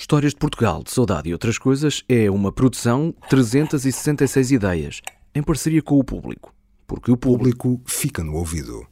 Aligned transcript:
Histórias 0.00 0.32
de 0.32 0.38
Portugal, 0.38 0.82
de 0.82 0.90
Saudade 0.90 1.28
e 1.28 1.32
Outras 1.34 1.58
Coisas 1.58 2.02
é 2.08 2.30
uma 2.30 2.50
produção 2.50 3.14
366 3.28 4.50
ideias, 4.50 5.02
em 5.34 5.42
parceria 5.42 5.82
com 5.82 5.98
o 5.98 6.02
público. 6.02 6.54
Porque 6.86 7.10
o 7.10 7.14
O 7.14 7.16
público 7.18 7.78
fica 7.84 8.24
no 8.24 8.34
ouvido. 8.36 8.88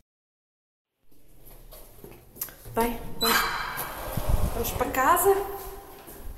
Bem, 2.75 2.99
vamos, 3.19 3.39
vamos 4.53 4.71
para 4.73 4.91
casa? 4.91 5.35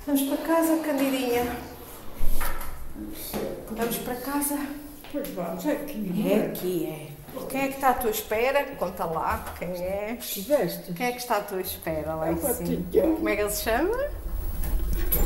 Vamos 0.07 0.21
para 0.21 0.37
casa, 0.37 0.77
Candidinha? 0.77 1.57
Vamos 3.71 3.97
para 3.97 4.15
casa? 4.15 4.57
Pois 5.11 5.27
vamos, 5.31 5.65
é 5.65 5.73
aqui. 5.73 6.31
É 6.31 6.45
aqui, 6.45 6.85
é. 6.85 7.11
Quem 7.49 7.61
é 7.61 7.67
que 7.67 7.75
está 7.75 7.89
à 7.89 7.93
tua 7.93 8.11
espera? 8.11 8.63
Conta 8.77 9.03
lá, 9.03 9.53
quem 9.59 9.69
é? 9.69 10.15
Tiveste? 10.15 10.93
Quem 10.93 11.07
é 11.07 11.11
que 11.11 11.17
está 11.17 11.37
à 11.37 11.41
tua 11.41 11.59
espera 11.59 12.15
lá 12.15 12.31
em 12.31 12.35
É 12.35 12.39
uma 12.39 12.53
cima? 12.53 12.83
Como 13.17 13.29
é 13.29 13.35
que 13.35 13.41
ele 13.41 13.51
se 13.51 13.63
chama? 13.63 14.20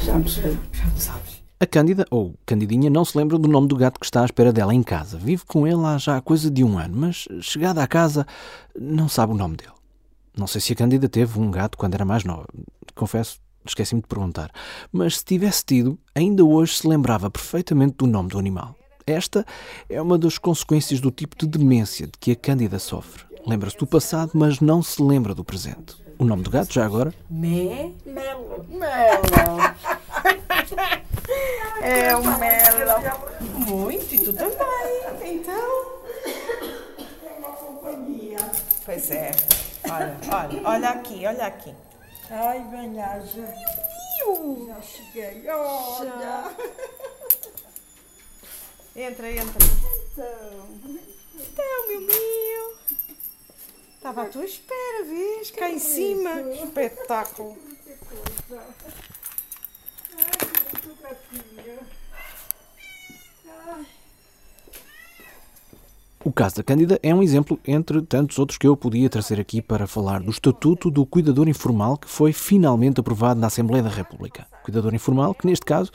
Já 0.02 0.18
me 0.18 0.30
sabes. 0.30 1.36
A 1.58 1.66
Cândida, 1.66 2.06
ou 2.12 2.36
Candidinha, 2.46 2.90
não 2.90 3.06
se 3.06 3.18
lembra 3.18 3.38
do 3.38 3.48
nome 3.48 3.68
do 3.68 3.78
gato 3.78 4.00
que 4.00 4.06
está 4.06 4.22
à 4.22 4.26
espera 4.26 4.52
dela 4.52 4.74
em 4.74 4.84
casa. 4.84 5.18
Vive 5.18 5.46
com 5.46 5.66
ele 5.66 5.86
há 5.86 5.98
já 5.98 6.20
coisa 6.20 6.52
de 6.52 6.64
um 6.64 6.78
ano, 6.78 6.98
mas 6.98 7.28
chegada 7.42 7.82
à 7.82 7.88
casa, 7.88 8.28
não 8.78 9.08
sabe 9.08 9.32
o 9.32 9.38
nome 9.38 9.56
dele. 9.56 9.72
Não 10.38 10.48
sei 10.48 10.60
se 10.60 10.74
a 10.74 10.76
Cândida 10.76 11.08
teve 11.08 11.40
um 11.40 11.50
gato 11.50 11.78
quando 11.78 11.94
era 11.94 12.04
mais 12.04 12.26
nova. 12.26 12.46
Confesso, 12.94 13.40
esqueci-me 13.66 14.02
de 14.02 14.08
perguntar. 14.08 14.52
Mas 14.92 15.18
se 15.18 15.26
tivesse 15.26 15.64
tido, 15.64 15.98
ainda 16.14 16.44
hoje 16.44 16.76
se 16.76 16.88
lembrava 16.88 17.32
perfeitamente 17.32 17.96
do 17.98 18.06
nome 18.06 18.30
do 18.30 18.38
animal. 18.38 18.76
Esta 19.08 19.46
é 19.90 20.02
uma 20.02 20.18
das 20.18 20.38
consequências 20.38 21.00
do 21.00 21.10
tipo 21.10 21.38
de 21.38 21.48
demência 21.48 22.06
de 22.06 22.14
que 22.20 22.32
a 22.32 22.36
Cândida 22.36 22.80
sofre. 22.80 23.24
Lembra-se 23.48 23.78
do 23.78 23.88
passado, 23.88 24.32
mas 24.34 24.60
não 24.60 24.84
se 24.84 25.02
lembra 25.02 25.34
do 25.34 25.44
presente. 25.44 26.05
O 26.18 26.24
nome 26.26 26.44
do 26.44 26.50
gato, 26.50 26.74
já 26.74 26.86
agora? 26.86 27.14
Mé? 27.30 27.92
Melo. 28.06 28.66
Melo. 28.70 29.24
É 31.82 32.16
o 32.16 32.24
Melo. 32.24 33.02
Muito, 33.68 34.16
e 34.16 34.20
tu 34.20 34.34
também. 34.34 35.36
Então. 35.36 35.86
uma 37.38 37.50
companhia. 37.52 38.38
Pois 38.86 39.12
é. 39.12 39.32
Olha, 39.90 40.18
olha, 40.32 40.62
olha 40.64 40.90
aqui, 40.90 41.26
olha 41.26 41.46
aqui. 41.48 41.74
Ai, 42.30 42.66
venhaja. 42.72 43.54
Já 44.68 44.82
cheguei. 44.82 45.50
Olha. 45.50 46.52
Entra, 48.96 49.30
entra. 49.32 49.66
Então, 50.14 50.70
Então, 51.36 51.88
meu 51.88 52.02
meu. 52.02 52.76
Estava 54.06 54.22
à 54.22 54.30
tua 54.30 54.46
espera, 54.46 55.04
vês? 55.04 55.50
Cá 55.50 55.68
em 55.68 55.80
cima. 55.80 56.30
Espetáculo. 56.52 57.58
que 57.84 57.96
coisa. 58.06 58.64
Ai, 60.16 60.80
que 60.80 60.90
gatinha. 61.02 61.80
Ai, 63.66 63.86
O 66.24 66.32
caso 66.32 66.58
da 66.58 66.64
Cândida 66.64 67.00
é 67.02 67.16
um 67.16 67.24
exemplo 67.24 67.60
entre 67.66 68.00
tantos 68.04 68.38
outros 68.38 68.60
que 68.60 68.68
eu 68.68 68.78
podia 68.78 69.10
trazer 69.10 69.40
aqui 69.40 69.60
para 69.60 69.88
falar 69.88 70.22
do 70.22 70.30
Estatuto 70.30 70.92
do 70.92 71.04
Cuidador 71.04 71.50
Informal 71.50 71.98
que 71.98 72.08
foi 72.08 72.32
finalmente 72.32 73.00
aprovado 73.00 73.40
na 73.40 73.48
Assembleia 73.48 73.82
da 73.82 73.90
República. 73.90 74.46
Cuidador 74.64 74.94
informal, 74.94 75.34
que 75.34 75.48
neste 75.48 75.66
caso 75.66 75.92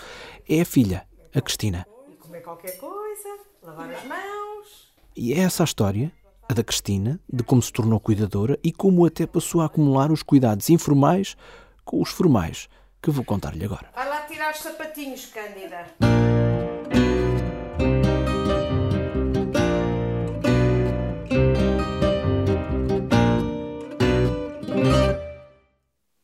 é 0.48 0.62
a 0.62 0.64
filha, 0.64 1.06
a 1.32 1.40
Cristina. 1.40 1.86
E 2.10 2.16
comer 2.16 2.42
qualquer 2.42 2.76
coisa, 2.76 3.38
lavar 3.62 3.88
as 3.88 4.04
mãos. 4.04 4.90
E 5.16 5.32
é 5.32 5.38
essa 5.38 5.62
a 5.62 5.64
história, 5.64 6.12
a 6.50 6.52
da 6.52 6.64
Cristina, 6.64 7.20
de 7.32 7.44
como 7.44 7.62
se 7.62 7.72
tornou 7.72 8.00
cuidadora 8.00 8.58
e 8.60 8.72
como 8.72 9.06
até 9.06 9.24
passou 9.24 9.60
a 9.60 9.66
acumular 9.66 10.10
os 10.10 10.20
cuidados 10.20 10.68
informais 10.68 11.36
com 11.84 12.02
os 12.02 12.10
formais, 12.10 12.68
que 13.00 13.08
vou 13.08 13.24
contar-lhe 13.24 13.64
agora. 13.64 13.86
Vai 13.94 14.08
lá 14.08 14.22
tirar 14.22 14.52
os 14.52 14.58
sapatinhos, 14.58 15.26
Cândida. 15.26 15.86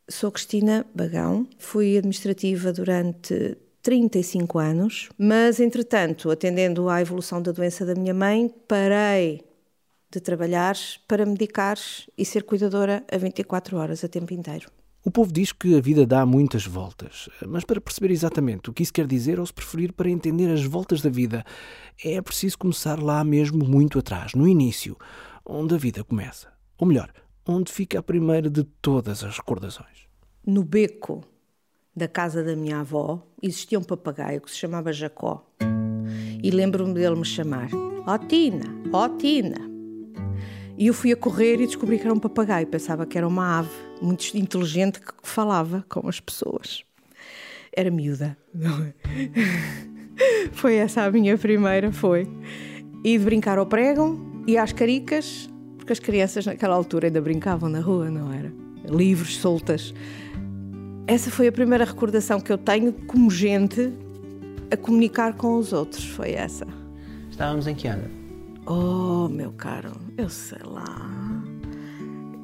Sou 0.08 0.32
Cristina 0.32 0.84
Bagão, 0.92 1.46
fui 1.56 1.96
administrativa 1.96 2.72
durante 2.72 3.56
35 3.80 4.58
anos, 4.58 5.08
mas 5.16 5.60
entretanto, 5.60 6.32
atendendo 6.32 6.88
à 6.88 7.00
evolução 7.00 7.40
da 7.40 7.52
doença 7.52 7.86
da 7.86 7.94
minha 7.94 8.12
mãe, 8.12 8.52
parei 8.66 9.45
de 10.16 10.22
trabalhar 10.22 10.74
para 11.06 11.26
me 11.26 11.34
dedicar 11.34 11.76
e 12.16 12.24
ser 12.24 12.42
cuidadora 12.44 13.04
a 13.12 13.18
24 13.18 13.76
horas, 13.76 14.02
a 14.02 14.08
tempo 14.08 14.32
inteiro. 14.32 14.70
O 15.04 15.10
povo 15.10 15.30
diz 15.30 15.52
que 15.52 15.76
a 15.76 15.80
vida 15.80 16.06
dá 16.06 16.24
muitas 16.24 16.66
voltas, 16.66 17.28
mas 17.46 17.64
para 17.64 17.80
perceber 17.80 18.10
exatamente 18.10 18.70
o 18.70 18.72
que 18.72 18.82
isso 18.82 18.92
quer 18.92 19.06
dizer, 19.06 19.38
ou 19.38 19.44
se 19.44 19.52
preferir 19.52 19.92
para 19.92 20.10
entender 20.10 20.50
as 20.50 20.64
voltas 20.64 21.02
da 21.02 21.10
vida, 21.10 21.44
é 22.02 22.20
preciso 22.22 22.58
começar 22.58 23.00
lá 23.00 23.22
mesmo 23.22 23.64
muito 23.64 23.98
atrás, 23.98 24.32
no 24.34 24.48
início, 24.48 24.96
onde 25.44 25.74
a 25.74 25.78
vida 25.78 26.02
começa. 26.02 26.48
Ou 26.78 26.86
melhor, 26.88 27.12
onde 27.46 27.70
fica 27.70 27.98
a 27.98 28.02
primeira 28.02 28.48
de 28.48 28.64
todas 28.64 29.22
as 29.22 29.36
recordações. 29.36 30.06
No 30.44 30.64
beco 30.64 31.22
da 31.94 32.08
casa 32.08 32.42
da 32.42 32.56
minha 32.56 32.80
avó 32.80 33.22
existia 33.42 33.78
um 33.78 33.84
papagaio 33.84 34.40
que 34.40 34.50
se 34.50 34.56
chamava 34.56 34.92
Jacó. 34.94 35.46
E 36.42 36.50
lembro-me 36.50 36.94
dele 36.94 37.16
me 37.16 37.24
chamar: 37.24 37.68
Ó 38.06 38.18
Tina, 38.18 38.64
ó 38.92 39.08
Tina. 39.10 39.65
E 40.78 40.88
eu 40.88 40.94
fui 40.94 41.12
a 41.12 41.16
correr 41.16 41.60
e 41.60 41.66
descobri 41.66 41.98
que 41.98 42.04
era 42.04 42.12
um 42.12 42.18
papagaio. 42.18 42.66
Pensava 42.66 43.06
que 43.06 43.16
era 43.16 43.26
uma 43.26 43.60
ave 43.60 43.70
muito 44.00 44.36
inteligente 44.36 45.00
que 45.00 45.12
falava 45.22 45.84
com 45.88 46.06
as 46.08 46.20
pessoas. 46.20 46.84
Era 47.72 47.90
miúda. 47.90 48.36
Foi 50.52 50.74
essa 50.76 51.02
a 51.02 51.10
minha 51.10 51.36
primeira, 51.36 51.92
foi. 51.92 52.26
E 53.04 53.18
de 53.18 53.24
brincar 53.24 53.58
ao 53.58 53.66
pregam 53.66 54.18
e 54.46 54.56
às 54.56 54.72
caricas, 54.72 55.48
porque 55.76 55.92
as 55.92 55.98
crianças 55.98 56.46
naquela 56.46 56.74
altura 56.74 57.08
ainda 57.08 57.20
brincavam 57.20 57.68
na 57.68 57.80
rua, 57.80 58.10
não 58.10 58.32
era? 58.32 58.50
Livres, 58.88 59.36
soltas. 59.36 59.92
Essa 61.06 61.30
foi 61.30 61.48
a 61.48 61.52
primeira 61.52 61.84
recordação 61.84 62.40
que 62.40 62.50
eu 62.50 62.56
tenho 62.56 62.92
como 62.92 63.30
gente 63.30 63.92
a 64.70 64.76
comunicar 64.76 65.34
com 65.34 65.58
os 65.58 65.72
outros. 65.72 66.04
Foi 66.04 66.32
essa. 66.32 66.66
Estávamos 67.30 67.66
em 67.66 67.74
que 67.74 67.86
ano? 67.86 68.25
Oh, 68.66 69.28
meu 69.28 69.52
caro, 69.52 69.92
eu 70.18 70.28
sei 70.28 70.58
lá. 70.64 71.08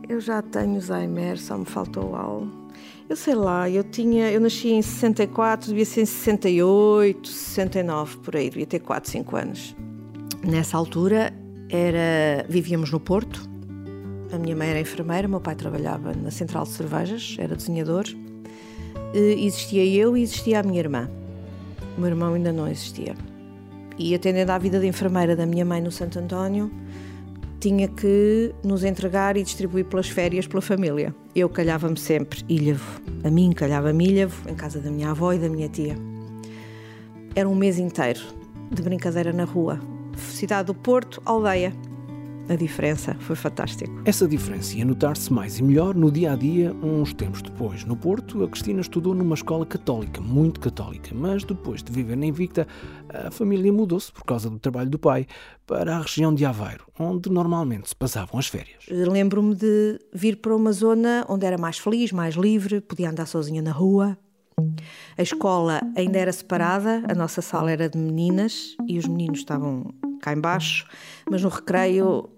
Eu 0.09 0.21
já 0.21 0.41
tenho 0.43 0.77
Alzheimer, 0.77 1.39
só 1.41 1.57
me 1.59 1.65
faltou 1.65 2.15
algo. 2.15 2.51
Eu 3.09 3.17
sei 3.17 3.35
lá, 3.35 3.69
eu 3.69 3.83
tinha, 3.85 4.31
eu 4.31 4.41
nasci 4.41 4.69
em 4.71 4.83
64, 4.83 5.69
devia 5.69 5.85
ser 5.85 6.03
em 6.03 6.07
68, 6.07 7.29
69, 7.29 8.17
por 8.19 8.37
aí, 8.37 8.49
devia 8.49 8.67
ter 8.67 8.79
4, 8.79 9.11
5 9.11 9.37
anos. 9.37 9.77
Nessa 10.45 10.77
altura 10.77 11.33
era, 11.69 12.47
vivíamos 12.49 12.91
no 12.91 13.01
Porto. 13.01 13.49
A 14.33 14.39
minha 14.39 14.57
mãe 14.57 14.69
era 14.71 14.81
enfermeira, 14.81 15.29
meu 15.29 15.41
pai 15.41 15.55
trabalhava 15.55 16.15
na 16.15 16.31
central 16.31 16.65
de 16.65 16.71
cervejas, 16.71 17.37
era 17.39 17.55
desenhador. 17.55 18.05
Eh, 19.13 19.35
Existia 19.45 19.85
eu 19.85 20.17
e 20.17 20.23
existia 20.23 20.61
a 20.61 20.63
minha 20.63 20.79
irmã. 20.81 21.11
O 21.97 22.01
meu 22.01 22.09
irmão 22.11 22.33
ainda 22.33 22.53
não 22.53 22.67
existia. 22.67 23.15
E 24.05 24.17
atendendo 24.17 24.51
à 24.51 24.59
vida 24.59 24.81
de 24.81 24.87
enfermeira 24.89 25.37
da 25.37 25.47
minha 25.47 25.65
mãe 25.65 25.81
no 25.81 25.93
Santo 25.93 26.19
António, 26.19 26.69
tinha 27.61 27.87
que 27.87 28.53
nos 28.65 28.83
entregar 28.83 29.37
e 29.37 29.45
distribuir 29.45 29.85
pelas 29.85 30.09
férias 30.09 30.45
pela 30.45 30.61
família. 30.61 31.15
Eu 31.37 31.49
calhava-me 31.49 31.97
sempre 31.97 32.45
Ilhavo. 32.49 33.01
A 33.23 33.31
mim 33.31 33.53
calhava-me 33.53 34.09
Ilhavo, 34.09 34.51
em 34.51 34.57
casa 34.57 34.81
da 34.81 34.91
minha 34.91 35.11
avó 35.11 35.33
e 35.33 35.39
da 35.39 35.49
minha 35.49 35.69
tia. 35.69 35.97
Era 37.37 37.49
um 37.49 37.55
mês 37.55 37.79
inteiro 37.79 38.19
de 38.73 38.83
brincadeira 38.83 39.33
na 39.33 39.45
rua. 39.45 39.79
Cidade 40.17 40.67
do 40.67 40.75
Porto, 40.75 41.23
aldeia. 41.25 41.73
A 42.49 42.57
diferença 42.57 43.17
foi 43.21 43.37
fantástico. 43.37 43.93
Essa 44.05 44.27
diferença 44.27 44.77
ia 44.77 44.85
notar-se 44.85 45.33
mais 45.33 45.59
e 45.59 45.63
melhor 45.63 45.95
no 45.95 46.11
dia 46.11 46.33
a 46.33 46.37
dia, 46.37 46.75
uns 46.83 47.15
tempos 47.15 47.41
depois. 47.41 47.85
No 47.85 47.97
Porto, 47.97 48.43
a 48.43 48.49
Cristina 48.49 48.81
estudou 48.81 49.15
numa 49.15 49.35
escola 49.35 49.65
católica, 49.65 50.21
muito 50.21 50.61
católica, 50.61 51.15
mas 51.15 51.45
depois 51.45 51.83
de 51.83 51.93
viver 51.93 52.17
na 52.17 52.27
Invicta, 52.27 52.67
a 53.09 53.31
família 53.31 53.73
mudou-se, 53.73 54.13
por 54.13 54.25
causa 54.25 54.51
do 54.51 54.59
trabalho 54.59 54.91
do 54.91 54.99
pai, 54.99 55.27
para 55.67 55.97
a 55.97 56.01
região 56.01 56.35
de 56.35 56.45
Aveiro, 56.45 56.85
onde 56.99 57.31
normalmente 57.31 57.89
se 57.89 57.97
passavam 57.97 58.39
as 58.39 58.49
férias. 58.49 58.85
Lembro-me 58.91 59.55
de 59.55 59.99
vir 60.13 60.37
para 60.37 60.55
uma 60.55 60.73
zona 60.73 61.25
onde 61.29 61.47
era 61.47 61.57
mais 61.57 61.79
feliz, 61.79 62.13
mais 62.13 62.35
livre, 62.35 62.81
podia 62.81 63.09
andar 63.09 63.27
sozinha 63.27 63.63
na 63.63 63.73
rua. 63.73 64.19
A 65.17 65.23
escola 65.23 65.81
ainda 65.97 66.19
era 66.19 66.33
separada, 66.33 67.03
a 67.09 67.15
nossa 67.15 67.41
sala 67.41 67.71
era 67.71 67.89
de 67.89 67.97
meninas 67.97 68.77
e 68.87 68.99
os 68.99 69.07
meninos 69.07 69.39
estavam 69.39 69.95
cá 70.21 70.33
embaixo, 70.33 70.87
mas 71.29 71.43
no 71.43 71.49
recreio 71.49 72.29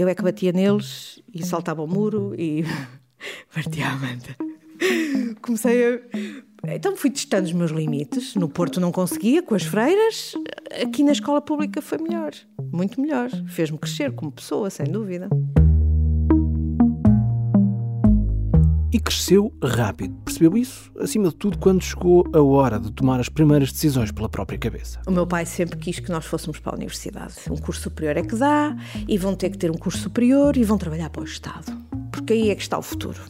eu 0.00 0.08
é 0.08 0.14
que 0.14 0.22
batia 0.22 0.50
neles 0.50 1.22
e 1.32 1.44
saltava 1.44 1.82
o 1.82 1.86
muro 1.86 2.34
e 2.38 2.64
partia 3.54 3.88
a 3.88 3.96
manta. 3.96 4.34
Comecei 5.42 5.84
a. 5.84 6.00
Então 6.74 6.96
fui 6.96 7.10
testando 7.10 7.46
os 7.46 7.52
meus 7.52 7.70
limites. 7.70 8.34
No 8.34 8.48
Porto 8.48 8.80
não 8.80 8.90
conseguia, 8.90 9.42
com 9.42 9.54
as 9.54 9.62
freiras. 9.62 10.34
Aqui 10.82 11.02
na 11.02 11.12
escola 11.12 11.40
pública 11.40 11.82
foi 11.82 11.98
melhor. 11.98 12.32
Muito 12.72 13.00
melhor. 13.00 13.30
Fez-me 13.48 13.78
crescer 13.78 14.12
como 14.12 14.32
pessoa, 14.32 14.70
sem 14.70 14.86
dúvida. 14.86 15.28
E 18.92 18.98
cresceu 18.98 19.52
rápido. 19.62 20.14
Percebeu 20.24 20.56
isso, 20.56 20.90
acima 20.98 21.28
de 21.28 21.34
tudo, 21.34 21.58
quando 21.58 21.82
chegou 21.82 22.26
a 22.32 22.42
hora 22.42 22.78
de 22.78 22.90
tomar 22.92 23.20
as 23.20 23.28
primeiras 23.28 23.72
decisões 23.72 24.10
pela 24.10 24.28
própria 24.28 24.58
cabeça. 24.58 25.00
O 25.06 25.10
meu 25.10 25.26
pai 25.26 25.46
sempre 25.46 25.78
quis 25.78 25.98
que 25.98 26.10
nós 26.10 26.24
fôssemos 26.24 26.58
para 26.58 26.72
a 26.72 26.76
universidade. 26.76 27.34
Um 27.50 27.56
curso 27.56 27.82
superior 27.82 28.16
é 28.16 28.22
que 28.22 28.34
dá, 28.36 28.76
e 29.06 29.16
vão 29.16 29.34
ter 29.34 29.50
que 29.50 29.58
ter 29.58 29.70
um 29.70 29.78
curso 29.78 29.98
superior 29.98 30.56
e 30.56 30.64
vão 30.64 30.78
trabalhar 30.78 31.10
para 31.10 31.22
o 31.22 31.24
Estado. 31.24 31.72
Porque 32.10 32.32
aí 32.32 32.50
é 32.50 32.54
que 32.54 32.62
está 32.62 32.78
o 32.78 32.82
futuro. 32.82 33.20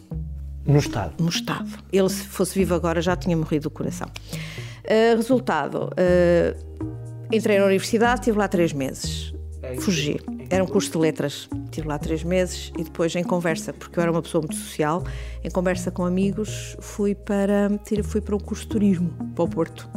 No 0.66 0.78
Estado? 0.78 1.14
No 1.22 1.28
Estado. 1.28 1.68
Ele, 1.92 2.08
se 2.08 2.24
fosse 2.24 2.58
vivo 2.58 2.74
agora, 2.74 3.00
já 3.00 3.16
tinha 3.16 3.36
morrido 3.36 3.64
do 3.64 3.70
coração. 3.70 4.08
Uh, 4.08 5.16
resultado, 5.16 5.90
uh, 5.90 7.26
entrei 7.32 7.58
na 7.58 7.66
universidade, 7.66 8.20
estive 8.20 8.38
lá 8.38 8.48
três 8.48 8.72
meses. 8.72 9.34
Fugi. 9.80 10.18
Era 10.50 10.64
um 10.64 10.66
curso 10.66 10.90
de 10.90 10.98
letras. 10.98 11.48
Estive 11.66 11.86
lá 11.86 11.96
três 11.96 12.24
meses 12.24 12.72
e 12.76 12.82
depois, 12.82 13.14
em 13.14 13.22
conversa, 13.22 13.72
porque 13.72 13.98
eu 13.98 14.02
era 14.02 14.10
uma 14.10 14.20
pessoa 14.20 14.42
muito 14.42 14.56
social, 14.56 15.04
em 15.44 15.48
conversa 15.48 15.92
com 15.92 16.04
amigos, 16.04 16.76
fui 16.80 17.14
para, 17.14 17.70
fui 18.02 18.20
para 18.20 18.34
um 18.34 18.40
curso 18.40 18.64
de 18.64 18.68
turismo, 18.68 19.10
para 19.34 19.44
o 19.44 19.48
Porto. 19.48 19.88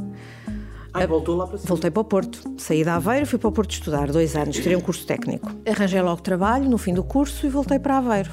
Ah, 0.94 1.08
voltou 1.08 1.36
lá 1.36 1.48
para 1.48 1.58
cima. 1.58 1.68
Voltei 1.68 1.90
para 1.90 2.02
o 2.02 2.06
Porto. 2.06 2.54
Saí 2.60 2.84
da 2.84 2.96
Aveiro, 2.96 3.26
fui 3.26 3.40
para 3.40 3.50
o 3.50 3.52
Porto 3.52 3.72
estudar, 3.72 4.12
dois 4.12 4.36
anos, 4.36 4.56
tirei 4.56 4.76
um 4.76 4.82
curso 4.82 5.08
técnico. 5.08 5.50
Arranjei 5.68 6.02
logo 6.02 6.22
trabalho 6.22 6.70
no 6.70 6.78
fim 6.78 6.94
do 6.94 7.04
curso 7.04 7.48
e 7.48 7.50
voltei 7.50 7.80
para 7.80 7.98
Aveiro. 7.98 8.32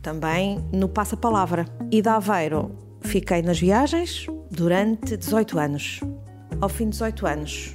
Também 0.00 0.64
no 0.72 0.88
Passa 0.88 1.18
Palavra. 1.18 1.66
E 1.90 2.00
da 2.00 2.16
Aveiro 2.16 2.70
fiquei 3.02 3.42
nas 3.42 3.60
viagens 3.60 4.26
durante 4.50 5.18
18 5.18 5.58
anos. 5.58 6.00
Ao 6.62 6.68
fim 6.68 6.84
de 6.84 6.92
18 6.92 7.26
anos, 7.26 7.74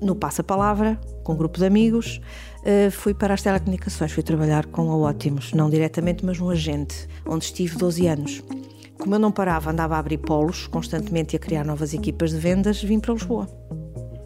no 0.00 0.14
Passa 0.14 0.42
Palavra, 0.42 1.00
com 1.28 1.34
um 1.34 1.36
grupo 1.36 1.58
de 1.58 1.66
amigos, 1.66 2.22
eh, 2.64 2.88
fui 2.88 3.12
para 3.12 3.34
as 3.34 3.42
telecomunicações, 3.42 4.10
fui 4.10 4.22
trabalhar 4.22 4.64
com 4.64 4.90
a 4.90 4.96
Ótimos, 4.96 5.52
não 5.52 5.68
diretamente, 5.68 6.24
mas 6.24 6.38
no 6.38 6.48
agente, 6.48 7.06
onde 7.26 7.44
estive 7.44 7.76
12 7.76 8.06
anos. 8.06 8.42
Como 8.98 9.14
eu 9.14 9.18
não 9.18 9.30
parava, 9.30 9.70
andava 9.70 9.96
a 9.96 9.98
abrir 9.98 10.16
polos 10.16 10.66
constantemente 10.66 11.34
e 11.34 11.36
a 11.36 11.38
criar 11.38 11.66
novas 11.66 11.92
equipas 11.92 12.30
de 12.30 12.38
vendas, 12.38 12.82
vim 12.82 12.98
para 12.98 13.12
Lisboa. 13.12 13.46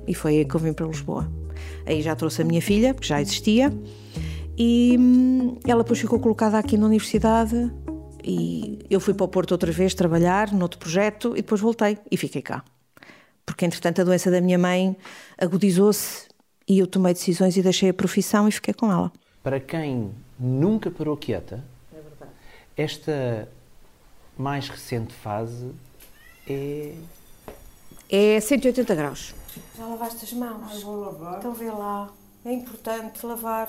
E 0.06 0.14
foi 0.14 0.36
aí 0.36 0.44
que 0.44 0.54
eu 0.54 0.60
vim 0.60 0.72
para 0.72 0.86
Lisboa. 0.86 1.28
Aí 1.84 2.00
já 2.02 2.14
trouxe 2.14 2.42
a 2.42 2.44
minha 2.44 2.62
filha, 2.62 2.94
que 2.94 3.04
já 3.04 3.20
existia, 3.20 3.72
e 4.56 4.96
hum, 4.96 5.58
ela 5.66 5.82
depois 5.82 5.98
ficou 5.98 6.20
colocada 6.20 6.56
aqui 6.56 6.78
na 6.78 6.86
universidade. 6.86 7.68
E 8.22 8.78
eu 8.88 9.00
fui 9.00 9.12
para 9.12 9.24
o 9.24 9.28
Porto 9.28 9.50
outra 9.50 9.72
vez 9.72 9.92
trabalhar 9.92 10.52
noutro 10.52 10.78
projeto 10.78 11.32
e 11.32 11.42
depois 11.42 11.60
voltei 11.60 11.98
e 12.08 12.16
fiquei 12.16 12.42
cá. 12.42 12.62
Porque 13.44 13.66
entretanto 13.66 14.00
a 14.00 14.04
doença 14.04 14.30
da 14.30 14.40
minha 14.40 14.56
mãe 14.56 14.96
agudizou-se 15.36 16.30
e 16.68 16.78
eu 16.78 16.86
tomei 16.86 17.12
decisões 17.12 17.56
e 17.56 17.62
deixei 17.62 17.88
a 17.90 17.94
profissão 17.94 18.48
e 18.48 18.52
fiquei 18.52 18.74
com 18.74 18.90
ela. 18.90 19.12
Para 19.42 19.58
quem 19.58 20.10
nunca 20.38 20.90
parou 20.90 21.16
quieta, 21.16 21.64
é 22.76 22.82
esta 22.82 23.48
mais 24.36 24.68
recente 24.68 25.12
fase 25.14 25.72
é. 26.48 26.92
É 28.10 28.40
180 28.40 28.94
graus. 28.94 29.34
Já 29.76 29.86
lavaste 29.86 30.24
as 30.24 30.32
mãos? 30.32 30.62
Ai, 30.70 30.78
vou 30.80 31.00
lavar. 31.00 31.38
Então 31.38 31.52
vê 31.52 31.70
lá. 31.70 32.10
É 32.44 32.52
importante 32.52 33.24
lavar. 33.24 33.68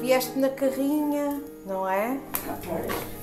Vieste 0.00 0.38
na 0.38 0.48
carrinha, 0.48 1.42
não 1.66 1.88
é? 1.88 2.18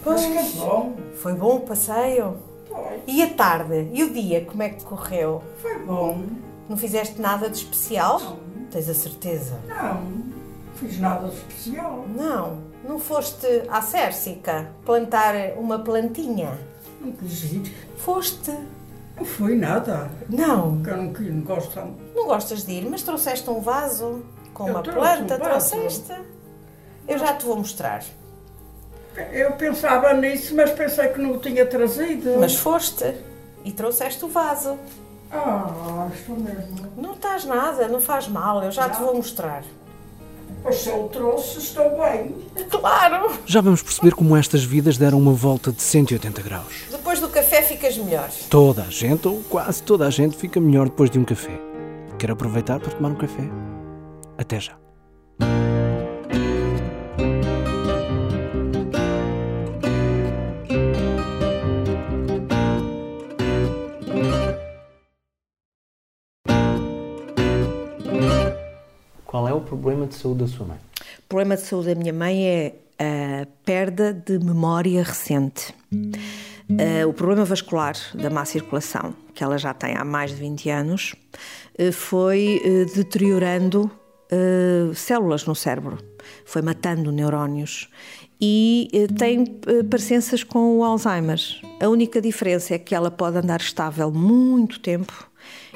Pois 0.03 0.25
que 0.25 0.37
é 0.37 0.43
bom. 0.57 0.95
Foi 1.15 1.33
bom 1.33 1.55
o 1.57 1.59
passeio? 1.61 2.37
Foi. 2.67 3.01
E 3.07 3.23
a 3.23 3.33
tarde? 3.33 3.89
E 3.93 4.03
o 4.03 4.11
dia, 4.11 4.43
como 4.45 4.61
é 4.61 4.69
que 4.69 4.83
correu? 4.83 5.41
Foi 5.61 5.79
bom. 5.79 6.25
Não 6.67 6.77
fizeste 6.77 7.21
nada 7.21 7.49
de 7.49 7.57
especial? 7.57 8.37
Tens 8.73 8.89
a 8.89 8.93
certeza? 8.95 9.59
Não, 9.67 10.23
fiz 10.77 10.99
nada 10.99 11.27
de 11.27 11.35
especial. 11.35 12.07
Não. 12.07 12.57
Não 12.83 12.97
foste 12.97 13.45
à 13.69 13.83
Cérsica 13.83 14.67
plantar 14.83 15.35
uma 15.57 15.77
plantinha? 15.77 16.57
Não 16.99 17.11
quis 17.11 17.43
ir. 17.53 17.71
Foste. 17.97 18.51
Não 19.15 19.23
fui 19.23 19.55
nada. 19.55 20.09
Não. 20.27 20.77
Porque 20.77 20.89
eu 20.89 20.97
não, 20.97 21.35
não 21.35 21.41
gosto. 21.41 21.79
Não 22.15 22.25
gostas 22.25 22.63
de 22.65 22.71
ir, 22.71 22.89
mas 22.89 23.03
trouxeste 23.03 23.47
um 23.47 23.61
vaso 23.61 24.23
com 24.55 24.67
Eu 24.67 24.73
uma 24.73 24.81
planta, 24.81 25.35
um 25.35 25.39
trouxeste? 25.39 26.15
Eu 27.07 27.19
já 27.19 27.35
te 27.35 27.45
vou 27.45 27.57
mostrar. 27.57 28.03
Eu 29.31 29.51
pensava 29.51 30.15
nisso, 30.15 30.55
mas 30.55 30.71
pensei 30.71 31.09
que 31.09 31.21
não 31.21 31.33
o 31.33 31.37
tinha 31.37 31.63
trazido. 31.63 32.39
Mas 32.39 32.55
foste 32.55 33.13
e 33.63 33.71
trouxeste 33.71 34.25
o 34.25 34.29
vaso. 34.29 34.79
Ah, 35.33 36.07
estou 36.13 36.37
mesmo. 36.37 36.91
Não 36.95 37.13
estás 37.13 37.45
nada, 37.45 37.87
não 37.87 37.99
faz 37.99 38.27
mal, 38.27 38.63
eu 38.63 38.71
já 38.71 38.89
te 38.89 38.99
vou 38.99 39.15
mostrar. 39.15 39.63
Pois 40.61 40.75
se 40.75 40.89
eu 40.89 41.09
trouxe, 41.11 41.57
estou 41.57 41.97
bem. 41.97 42.35
Claro! 42.69 43.31
Já 43.45 43.59
vamos 43.59 43.81
perceber 43.81 44.13
como 44.13 44.37
estas 44.37 44.63
vidas 44.63 44.97
deram 44.97 45.17
uma 45.17 45.33
volta 45.33 45.71
de 45.71 45.81
180 45.81 46.41
graus. 46.41 46.85
Depois 46.89 47.19
do 47.19 47.27
café 47.27 47.61
ficas 47.61 47.97
melhor. 47.97 48.29
Toda 48.49 48.83
a 48.83 48.89
gente, 48.89 49.27
ou 49.27 49.41
quase 49.49 49.83
toda 49.83 50.07
a 50.07 50.09
gente, 50.09 50.37
fica 50.37 50.61
melhor 50.61 50.85
depois 50.85 51.09
de 51.09 51.19
um 51.19 51.25
café. 51.25 51.59
Quer 52.17 52.31
aproveitar 52.31 52.79
para 52.79 52.91
tomar 52.91 53.09
um 53.09 53.15
café? 53.15 53.43
Até 54.37 54.59
já. 54.59 54.77
Problema 69.75 70.05
de 70.05 70.15
saúde 70.15 70.41
da 70.41 70.47
sua 70.47 70.67
mãe? 70.67 70.77
O 71.19 71.27
problema 71.27 71.55
de 71.55 71.63
saúde 71.63 71.93
da 71.93 71.95
minha 71.95 72.13
mãe 72.13 72.45
é 72.45 72.75
a 72.99 73.47
perda 73.65 74.13
de 74.13 74.39
memória 74.39 75.03
recente. 75.03 75.73
Uh, 76.69 77.07
o 77.07 77.13
problema 77.13 77.43
vascular 77.43 77.95
da 78.15 78.29
má 78.29 78.45
circulação, 78.45 79.13
que 79.33 79.43
ela 79.43 79.57
já 79.57 79.73
tem 79.73 79.95
há 79.95 80.05
mais 80.05 80.31
de 80.31 80.37
20 80.37 80.69
anos, 80.69 81.13
uh, 81.79 81.91
foi 81.91 82.61
uh, 82.63 82.95
deteriorando 82.95 83.89
células 84.95 85.45
no 85.45 85.53
cérebro, 85.53 85.99
foi 86.43 86.63
matando 86.63 87.11
neurónios 87.11 87.87
e 88.41 88.89
tem 89.15 89.45
parecenças 89.87 90.43
com 90.43 90.79
o 90.79 90.83
Alzheimer. 90.83 91.39
A 91.79 91.87
única 91.87 92.19
diferença 92.19 92.73
é 92.73 92.79
que 92.79 92.95
ela 92.95 93.11
pode 93.11 93.37
andar 93.37 93.61
estável 93.61 94.11
muito 94.11 94.79
tempo 94.79 95.29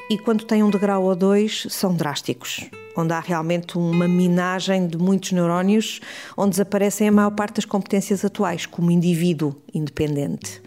e 0.09 0.17
quando 0.17 0.45
tem 0.45 0.63
um 0.63 0.69
degrau 0.69 1.03
ou 1.03 1.15
dois 1.15 1.67
são 1.69 1.93
drásticos, 1.93 2.69
onde 2.95 3.13
há 3.13 3.19
realmente 3.19 3.77
uma 3.77 4.07
minagem 4.07 4.87
de 4.87 4.97
muitos 4.97 5.31
neurónios, 5.33 5.99
onde 6.35 6.51
desaparecem 6.51 7.09
a 7.09 7.11
maior 7.11 7.31
parte 7.31 7.55
das 7.55 7.65
competências 7.65 8.23
atuais 8.23 8.65
como 8.65 8.89
indivíduo 8.89 9.55
independente. 9.73 10.61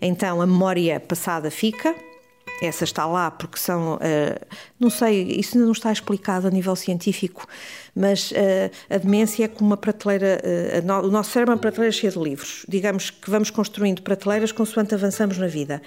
Então 0.00 0.40
a 0.40 0.46
memória 0.46 1.00
passada 1.00 1.50
fica, 1.50 1.94
essa 2.62 2.84
está 2.84 3.04
lá 3.04 3.30
porque 3.30 3.58
são, 3.58 3.94
uh, 3.96 3.98
não 4.78 4.88
sei, 4.90 5.22
isso 5.38 5.56
ainda 5.56 5.66
não 5.66 5.72
está 5.72 5.90
explicado 5.90 6.46
a 6.46 6.50
nível 6.50 6.76
científico, 6.76 7.46
mas 7.94 8.30
uh, 8.30 8.34
a 8.88 8.96
demência 8.96 9.44
é 9.44 9.48
como 9.48 9.70
uma 9.70 9.76
prateleira, 9.76 10.40
uh, 10.42 10.86
no, 10.86 11.08
o 11.08 11.10
nosso 11.10 11.32
cérebro 11.32 11.52
é 11.52 11.54
uma 11.56 11.60
prateleira 11.60 11.92
cheia 11.92 12.12
de 12.12 12.18
livros. 12.18 12.64
Digamos 12.68 13.10
que 13.10 13.28
vamos 13.28 13.50
construindo 13.50 14.02
prateleiras 14.02 14.52
consoante 14.52 14.94
avançamos 14.94 15.36
na 15.36 15.48
vida. 15.48 15.82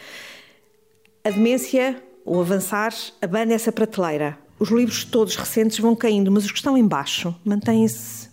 A 1.23 1.29
demência, 1.29 2.01
o 2.27 2.41
avançar, 2.41 2.93
abana 3.21 3.53
essa 3.53 3.71
prateleira. 3.71 4.37
Os 4.59 4.69
livros 4.69 5.05
todos 5.05 5.37
recentes 5.37 5.79
vão 5.79 5.95
caindo, 5.95 6.29
mas 6.29 6.43
os 6.43 6.51
que 6.51 6.57
estão 6.57 6.77
em 6.77 6.85
baixo 6.85 7.33
mantêm-se. 7.45 8.27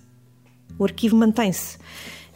O 0.76 0.82
arquivo 0.82 1.16
mantém-se. 1.16 1.78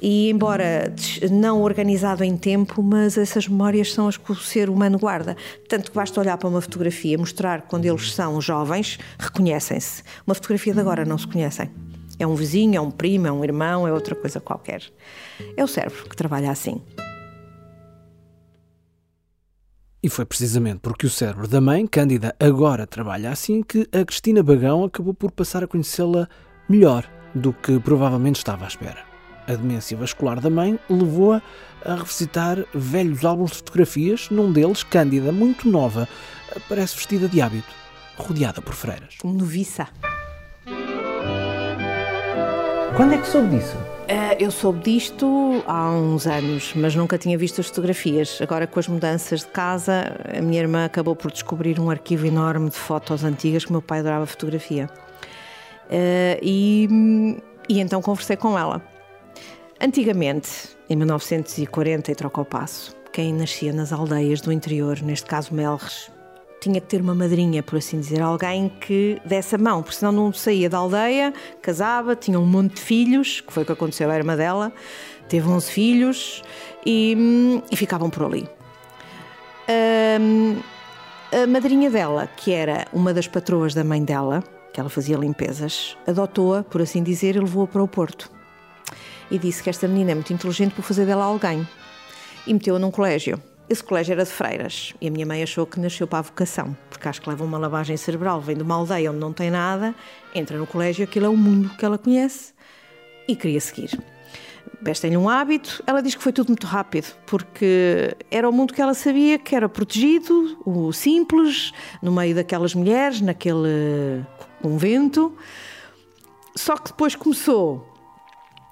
E 0.00 0.30
embora 0.30 0.94
não 1.28 1.60
organizado 1.60 2.22
em 2.22 2.36
tempo, 2.36 2.80
mas 2.80 3.18
essas 3.18 3.48
memórias 3.48 3.92
são 3.92 4.06
as 4.06 4.16
que 4.16 4.30
o 4.30 4.36
ser 4.36 4.70
humano 4.70 4.96
guarda. 5.00 5.36
Tanto 5.68 5.90
que 5.90 5.96
basta 5.96 6.20
olhar 6.20 6.38
para 6.38 6.48
uma 6.48 6.60
fotografia, 6.60 7.18
mostrar 7.18 7.62
quando 7.62 7.86
eles 7.86 8.12
são 8.12 8.40
jovens, 8.40 8.96
reconhecem-se. 9.18 10.04
Uma 10.24 10.36
fotografia 10.36 10.72
de 10.72 10.78
agora 10.78 11.04
não 11.04 11.18
se 11.18 11.26
conhecem. 11.26 11.68
É 12.20 12.26
um 12.26 12.36
vizinho, 12.36 12.76
é 12.76 12.80
um 12.80 12.92
primo, 12.92 13.26
é 13.26 13.32
um 13.32 13.42
irmão, 13.42 13.88
é 13.88 13.92
outra 13.92 14.14
coisa 14.14 14.38
qualquer. 14.38 14.82
É 15.56 15.64
o 15.64 15.66
cérebro 15.66 16.08
que 16.08 16.14
trabalha 16.14 16.52
assim. 16.52 16.80
E 20.00 20.08
foi 20.08 20.24
precisamente 20.24 20.78
porque 20.78 21.06
o 21.06 21.10
cérebro 21.10 21.48
da 21.48 21.60
mãe, 21.60 21.84
Cândida, 21.86 22.34
agora 22.38 22.86
trabalha 22.86 23.32
assim 23.32 23.62
que 23.62 23.88
a 23.92 24.04
Cristina 24.04 24.44
Bagão 24.44 24.84
acabou 24.84 25.12
por 25.12 25.32
passar 25.32 25.64
a 25.64 25.66
conhecê-la 25.66 26.28
melhor 26.68 27.04
do 27.34 27.52
que 27.52 27.80
provavelmente 27.80 28.36
estava 28.36 28.64
à 28.64 28.68
espera. 28.68 29.04
A 29.48 29.54
demência 29.54 29.96
vascular 29.96 30.40
da 30.40 30.50
mãe 30.50 30.78
levou-a 30.88 31.42
a 31.84 31.96
revisitar 31.96 32.64
velhos 32.72 33.24
álbuns 33.24 33.50
de 33.50 33.56
fotografias, 33.56 34.30
num 34.30 34.52
deles, 34.52 34.84
Cândida, 34.84 35.32
muito 35.32 35.68
nova, 35.68 36.08
aparece 36.54 36.94
vestida 36.94 37.28
de 37.28 37.40
hábito, 37.40 37.74
rodeada 38.16 38.62
por 38.62 38.74
freiras. 38.74 39.16
Como 39.20 39.34
noviça. 39.34 39.88
Quando 42.96 43.14
é 43.14 43.18
que 43.18 43.26
soube 43.26 43.56
disso? 43.56 43.97
Uh, 44.08 44.34
eu 44.40 44.50
soube 44.50 44.80
disto 44.80 45.62
há 45.66 45.90
uns 45.90 46.26
anos, 46.26 46.72
mas 46.74 46.94
nunca 46.94 47.18
tinha 47.18 47.36
visto 47.36 47.60
as 47.60 47.66
fotografias. 47.66 48.38
Agora, 48.40 48.66
com 48.66 48.80
as 48.80 48.88
mudanças 48.88 49.40
de 49.40 49.48
casa, 49.48 50.16
a 50.34 50.40
minha 50.40 50.62
irmã 50.62 50.86
acabou 50.86 51.14
por 51.14 51.30
descobrir 51.30 51.78
um 51.78 51.90
arquivo 51.90 52.26
enorme 52.26 52.70
de 52.70 52.76
fotos 52.76 53.22
antigas 53.22 53.66
que 53.66 53.70
meu 53.70 53.82
pai 53.82 53.98
adorava 53.98 54.24
fotografia. 54.24 54.88
Uh, 55.90 56.40
e, 56.40 56.88
e 57.68 57.80
então 57.80 58.00
conversei 58.00 58.36
com 58.36 58.58
ela. 58.58 58.80
Antigamente, 59.78 60.70
em 60.88 60.96
1940 60.96 62.10
e 62.10 62.14
troca 62.14 62.40
o 62.40 62.46
passo. 62.46 62.96
Quem 63.12 63.34
nascia 63.34 63.74
nas 63.74 63.92
aldeias 63.92 64.40
do 64.40 64.50
interior, 64.50 65.02
neste 65.02 65.26
caso 65.26 65.52
Melres, 65.52 66.10
tinha 66.60 66.80
que 66.80 66.86
ter 66.86 67.00
uma 67.00 67.14
madrinha, 67.14 67.62
por 67.62 67.78
assim 67.78 68.00
dizer, 68.00 68.20
alguém 68.20 68.68
que 68.68 69.20
desse 69.24 69.54
a 69.54 69.58
mão, 69.58 69.82
porque 69.82 69.96
senão 69.96 70.12
não 70.12 70.32
saía 70.32 70.68
da 70.68 70.78
aldeia, 70.78 71.32
casava, 71.62 72.16
tinha 72.16 72.38
um 72.38 72.46
monte 72.46 72.74
de 72.74 72.80
filhos, 72.80 73.40
que 73.40 73.52
foi 73.52 73.62
o 73.62 73.66
que 73.66 73.72
aconteceu 73.72 74.10
à 74.10 74.16
irmã 74.16 74.36
dela, 74.36 74.72
teve 75.28 75.48
11 75.48 75.70
filhos 75.70 76.42
e, 76.84 77.62
e 77.70 77.76
ficavam 77.76 78.10
por 78.10 78.24
ali. 78.24 78.48
Um, 80.20 80.56
a 81.30 81.46
madrinha 81.46 81.90
dela, 81.90 82.26
que 82.26 82.52
era 82.52 82.86
uma 82.92 83.12
das 83.12 83.28
patroas 83.28 83.74
da 83.74 83.84
mãe 83.84 84.02
dela, 84.02 84.42
que 84.72 84.80
ela 84.80 84.88
fazia 84.88 85.16
limpezas, 85.16 85.96
adotou-a, 86.06 86.62
por 86.62 86.80
assim 86.80 87.02
dizer, 87.02 87.36
e 87.36 87.40
levou-a 87.40 87.66
para 87.66 87.82
o 87.82 87.88
Porto. 87.88 88.30
E 89.30 89.38
disse 89.38 89.62
que 89.62 89.68
esta 89.68 89.86
menina 89.86 90.12
é 90.12 90.14
muito 90.14 90.32
inteligente 90.32 90.74
por 90.74 90.82
fazer 90.82 91.04
dela 91.04 91.24
alguém. 91.24 91.68
E 92.46 92.54
meteu-a 92.54 92.78
num 92.78 92.90
colégio. 92.90 93.38
Esse 93.70 93.84
colégio 93.84 94.12
era 94.12 94.24
de 94.24 94.30
freiras 94.30 94.94
e 94.98 95.08
a 95.08 95.10
minha 95.10 95.26
mãe 95.26 95.42
achou 95.42 95.66
que 95.66 95.78
nasceu 95.78 96.06
para 96.06 96.20
a 96.20 96.22
vocação, 96.22 96.74
porque 96.88 97.06
acho 97.06 97.20
que 97.20 97.28
leva 97.28 97.44
uma 97.44 97.58
lavagem 97.58 97.98
cerebral, 97.98 98.40
vem 98.40 98.56
de 98.56 98.62
uma 98.62 98.74
aldeia 98.74 99.10
onde 99.10 99.20
não 99.20 99.30
tem 99.30 99.50
nada, 99.50 99.94
entra 100.34 100.56
no 100.56 100.66
colégio, 100.66 101.04
aquilo 101.04 101.26
é 101.26 101.28
o 101.28 101.36
mundo 101.36 101.68
que 101.76 101.84
ela 101.84 101.98
conhece 101.98 102.54
e 103.28 103.36
queria 103.36 103.60
seguir. 103.60 103.90
Vestem-lhe 104.80 105.18
um 105.18 105.28
hábito, 105.28 105.82
ela 105.86 106.00
diz 106.00 106.14
que 106.14 106.22
foi 106.22 106.32
tudo 106.32 106.48
muito 106.48 106.66
rápido, 106.66 107.08
porque 107.26 108.16
era 108.30 108.48
o 108.48 108.52
mundo 108.52 108.72
que 108.72 108.80
ela 108.80 108.94
sabia 108.94 109.38
que 109.38 109.54
era 109.54 109.68
protegido, 109.68 110.58
o 110.64 110.90
simples, 110.90 111.72
no 112.00 112.10
meio 112.10 112.34
daquelas 112.34 112.74
mulheres, 112.74 113.20
naquele 113.20 114.24
convento. 114.62 115.36
Só 116.56 116.74
que 116.74 116.88
depois 116.88 117.14
começou 117.14 117.86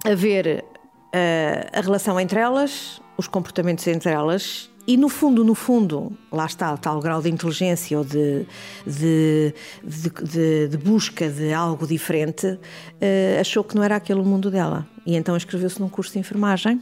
a 0.03 0.15
ver 0.15 0.65
uh, 1.13 1.77
a 1.77 1.81
relação 1.81 2.19
entre 2.19 2.39
elas, 2.39 2.99
os 3.15 3.27
comportamentos 3.27 3.85
entre 3.85 4.11
elas 4.11 4.71
e 4.87 4.95
no 4.95 5.09
fundo, 5.09 5.43
no 5.43 5.53
fundo, 5.53 6.13
lá 6.31 6.45
está 6.45 6.77
tal 6.77 7.01
grau 7.01 7.21
de 7.21 7.29
inteligência 7.29 7.97
ou 7.97 8.05
de, 8.05 8.47
de, 8.85 9.53
de, 9.83 10.67
de 10.69 10.77
busca 10.77 11.29
de 11.29 11.51
algo 11.51 11.85
diferente, 11.85 12.47
uh, 12.47 13.41
achou 13.41 13.65
que 13.65 13.75
não 13.75 13.83
era 13.83 13.97
aquele 13.97 14.21
o 14.21 14.23
mundo 14.23 14.49
dela. 14.49 14.87
E 15.05 15.17
então 15.17 15.35
inscreveu-se 15.35 15.81
num 15.81 15.89
curso 15.89 16.13
de 16.13 16.19
enfermagem, 16.19 16.81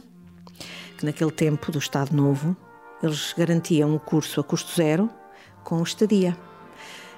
que 0.96 1.04
naquele 1.04 1.32
tempo 1.32 1.72
do 1.72 1.80
Estado 1.80 2.14
Novo, 2.14 2.56
eles 3.02 3.34
garantiam 3.36 3.92
o 3.92 3.98
curso 3.98 4.40
a 4.40 4.44
custo 4.44 4.72
zero 4.76 5.10
com 5.64 5.82
estadia. 5.82 6.36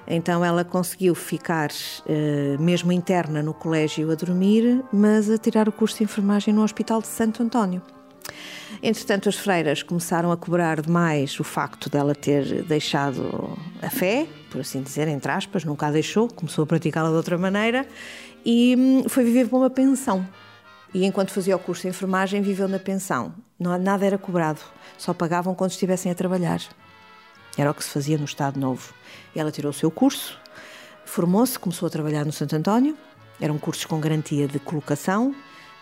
Então 0.07 0.43
ela 0.43 0.63
conseguiu 0.63 1.13
ficar, 1.13 1.69
uh, 1.69 2.59
mesmo 2.59 2.91
interna 2.91 3.43
no 3.43 3.53
colégio, 3.53 4.11
a 4.11 4.15
dormir, 4.15 4.83
mas 4.91 5.29
a 5.29 5.37
tirar 5.37 5.69
o 5.69 5.71
curso 5.71 5.99
de 5.99 6.05
enfermagem 6.05 6.51
no 6.51 6.63
Hospital 6.63 6.99
de 6.99 7.07
Santo 7.07 7.43
António. 7.43 7.79
Entretanto, 8.81 9.27
as 9.27 9.35
freiras 9.35 9.83
começaram 9.83 10.31
a 10.31 10.37
cobrar 10.37 10.81
demais 10.81 11.37
o 11.37 11.43
facto 11.43 11.89
dela 11.89 12.15
ter 12.15 12.63
deixado 12.63 13.57
a 13.81 13.89
fé, 13.89 14.25
por 14.49 14.61
assim 14.61 14.81
dizer, 14.81 15.07
entre 15.09 15.31
aspas, 15.31 15.65
nunca 15.65 15.87
a 15.87 15.91
deixou, 15.91 16.29
começou 16.29 16.63
a 16.63 16.67
praticá-la 16.67 17.09
de 17.09 17.15
outra 17.15 17.37
maneira 17.37 17.85
e 18.45 18.75
hum, 18.77 19.09
foi 19.09 19.25
viver 19.25 19.49
para 19.49 19.57
uma 19.57 19.69
pensão. 19.69 20.25
E 20.93 21.05
enquanto 21.05 21.31
fazia 21.31 21.55
o 21.55 21.59
curso 21.59 21.83
de 21.83 21.89
enfermagem, 21.89 22.41
viveu 22.41 22.67
na 22.67 22.79
pensão. 22.79 23.33
Nada 23.59 24.05
era 24.05 24.17
cobrado, 24.17 24.61
só 24.97 25.13
pagavam 25.13 25.53
quando 25.53 25.71
estivessem 25.71 26.09
a 26.09 26.15
trabalhar. 26.15 26.61
Era 27.57 27.69
o 27.69 27.73
que 27.73 27.83
se 27.83 27.89
fazia 27.89 28.17
no 28.17 28.23
Estado 28.23 28.57
Novo. 28.57 28.93
Ela 29.35 29.51
tirou 29.51 29.71
o 29.71 29.73
seu 29.73 29.91
curso, 29.91 30.39
formou-se, 31.03 31.59
começou 31.59 31.87
a 31.87 31.89
trabalhar 31.89 32.25
no 32.25 32.31
Santo 32.31 32.55
António. 32.55 32.97
Eram 33.41 33.57
cursos 33.57 33.85
com 33.85 33.99
garantia 33.99 34.47
de 34.47 34.57
colocação, 34.57 35.35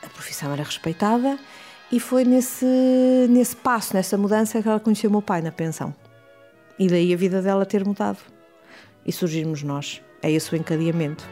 a 0.04 0.08
profissão 0.10 0.51
era 0.51 0.63
respeitada 0.63 1.39
e 1.91 2.00
foi 2.00 2.25
nesse, 2.25 2.65
nesse 3.29 3.56
passo, 3.56 3.94
nessa 3.94 4.17
mudança, 4.17 4.62
que 4.62 4.67
ela 4.67 4.79
conheceu 4.79 5.10
o 5.10 5.13
meu 5.13 5.22
pai 5.22 5.41
na 5.41 5.51
pensão. 5.51 5.96
E 6.77 6.88
daí 6.88 7.13
a 7.13 7.17
vida 7.17 7.41
dela 7.41 7.65
ter 7.65 7.86
mudado. 7.86 8.20
E 9.06 9.12
surgirmos 9.12 9.63
nós. 9.63 10.01
É 10.22 10.29
esse 10.29 10.53
o 10.53 10.58
encadeamento. 10.58 11.24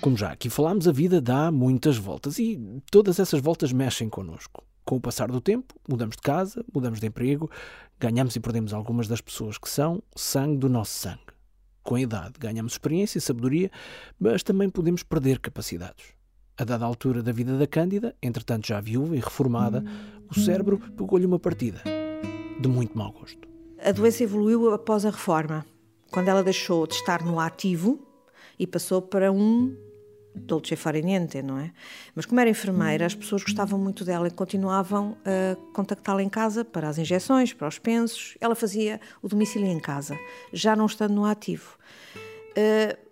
Como 0.00 0.16
já 0.16 0.30
aqui 0.30 0.50
falámos, 0.50 0.86
a 0.86 0.92
vida 0.92 1.20
dá 1.20 1.50
muitas 1.50 1.96
voltas 1.96 2.38
e 2.38 2.80
todas 2.90 3.18
essas 3.18 3.40
voltas 3.40 3.72
mexem 3.72 4.08
connosco. 4.08 4.62
Com 4.84 4.96
o 4.96 5.00
passar 5.00 5.28
do 5.28 5.40
tempo, 5.40 5.74
mudamos 5.88 6.14
de 6.16 6.22
casa, 6.22 6.64
mudamos 6.72 7.00
de 7.00 7.06
emprego, 7.06 7.50
ganhamos 7.98 8.36
e 8.36 8.40
perdemos 8.40 8.72
algumas 8.72 9.08
das 9.08 9.20
pessoas 9.20 9.58
que 9.58 9.68
são 9.68 10.00
sangue 10.14 10.58
do 10.58 10.68
nosso 10.68 10.92
sangue. 10.92 11.25
Com 11.86 11.94
a 11.94 12.00
idade, 12.00 12.32
ganhamos 12.40 12.72
experiência 12.72 13.18
e 13.18 13.20
sabedoria, 13.20 13.70
mas 14.18 14.42
também 14.42 14.68
podemos 14.68 15.04
perder 15.04 15.38
capacidades. 15.38 16.06
A 16.58 16.64
dada 16.64 16.84
altura 16.84 17.22
da 17.22 17.30
vida 17.30 17.56
da 17.56 17.64
Cândida, 17.64 18.12
entretanto 18.20 18.66
já 18.66 18.80
viúva 18.80 19.14
e 19.14 19.20
reformada, 19.20 19.84
o 20.28 20.34
cérebro 20.34 20.80
pegou-lhe 20.96 21.24
uma 21.24 21.38
partida, 21.38 21.80
de 22.58 22.68
muito 22.68 22.98
mau 22.98 23.12
gosto. 23.12 23.46
A 23.80 23.92
doença 23.92 24.24
evoluiu 24.24 24.74
após 24.74 25.06
a 25.06 25.10
reforma, 25.10 25.64
quando 26.10 26.26
ela 26.26 26.42
deixou 26.42 26.88
de 26.88 26.94
estar 26.94 27.24
no 27.24 27.38
ativo 27.38 28.04
e 28.58 28.66
passou 28.66 29.00
para 29.00 29.30
um 29.30 29.76
dolce 30.36 30.76
fare 30.76 31.02
niente, 31.02 31.42
não 31.42 31.58
é? 31.58 31.72
Mas 32.14 32.26
como 32.26 32.40
era 32.40 32.50
enfermeira, 32.50 33.06
as 33.06 33.14
pessoas 33.14 33.42
gostavam 33.42 33.78
muito 33.78 34.04
dela 34.04 34.28
e 34.28 34.30
continuavam 34.30 35.16
a 35.24 35.56
contactá-la 35.72 36.22
em 36.22 36.28
casa 36.28 36.64
para 36.64 36.88
as 36.88 36.98
injeções, 36.98 37.52
para 37.52 37.68
os 37.68 37.78
pensos. 37.78 38.36
Ela 38.40 38.54
fazia 38.54 39.00
o 39.22 39.28
domicílio 39.28 39.66
em 39.66 39.80
casa, 39.80 40.16
já 40.52 40.76
não 40.76 40.86
estando 40.86 41.14
no 41.14 41.24
ativo. 41.24 41.76
Uh, 42.50 43.06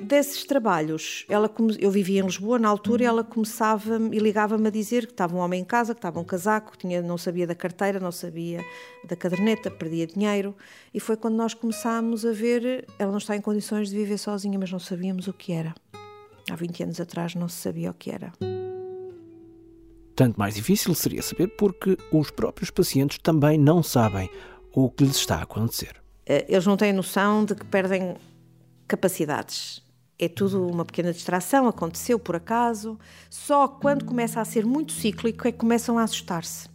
desses 0.00 0.44
trabalhos, 0.44 1.24
ela, 1.28 1.50
eu 1.78 1.90
vivia 1.90 2.20
em 2.20 2.24
Lisboa 2.24 2.58
na 2.58 2.68
altura 2.68 3.02
e 3.02 3.06
ela 3.06 3.22
começava 3.22 3.96
e 4.12 4.18
ligava-me 4.18 4.66
a 4.66 4.70
dizer 4.70 5.06
que 5.06 5.12
estava 5.12 5.36
um 5.36 5.38
homem 5.38 5.60
em 5.60 5.64
casa, 5.64 5.94
que 5.94 5.98
estava 5.98 6.18
um 6.18 6.24
casaco, 6.24 6.72
que 6.72 6.78
tinha, 6.78 7.00
não 7.00 7.16
sabia 7.16 7.46
da 7.46 7.54
carteira, 7.54 8.00
não 8.00 8.10
sabia 8.10 8.64
da 9.04 9.14
caderneta, 9.14 9.70
perdia 9.70 10.06
dinheiro. 10.06 10.54
E 10.92 10.98
foi 10.98 11.16
quando 11.16 11.36
nós 11.36 11.54
começámos 11.54 12.26
a 12.26 12.32
ver, 12.32 12.86
ela 12.98 13.10
não 13.10 13.18
está 13.18 13.36
em 13.36 13.40
condições 13.40 13.90
de 13.90 13.96
viver 13.96 14.18
sozinha, 14.18 14.58
mas 14.58 14.70
não 14.72 14.78
sabíamos 14.78 15.28
o 15.28 15.32
que 15.32 15.52
era. 15.52 15.74
Há 16.50 16.54
20 16.54 16.82
anos 16.84 17.00
atrás 17.00 17.34
não 17.34 17.48
se 17.48 17.56
sabia 17.56 17.90
o 17.90 17.94
que 17.94 18.10
era. 18.10 18.32
Tanto 20.14 20.38
mais 20.38 20.54
difícil 20.54 20.94
seria 20.94 21.22
saber 21.22 21.48
porque 21.48 21.98
os 22.12 22.30
próprios 22.30 22.70
pacientes 22.70 23.18
também 23.18 23.58
não 23.58 23.82
sabem 23.82 24.30
o 24.72 24.88
que 24.88 25.04
lhes 25.04 25.16
está 25.16 25.36
a 25.36 25.42
acontecer. 25.42 26.00
Eh, 26.24 26.46
eles 26.48 26.66
não 26.66 26.76
têm 26.76 26.92
noção 26.92 27.44
de 27.44 27.54
que 27.54 27.66
perdem 27.66 28.16
capacidades. 28.88 29.82
É 30.18 30.28
tudo 30.28 30.66
uma 30.66 30.84
pequena 30.84 31.12
distração, 31.12 31.68
aconteceu 31.68 32.18
por 32.18 32.36
acaso. 32.36 32.98
Só 33.28 33.68
quando 33.68 34.04
começa 34.04 34.40
a 34.40 34.44
ser 34.44 34.64
muito 34.64 34.92
cíclico 34.92 35.46
é 35.46 35.52
que 35.52 35.58
começam 35.58 35.98
a 35.98 36.04
assustar-se. 36.04 36.68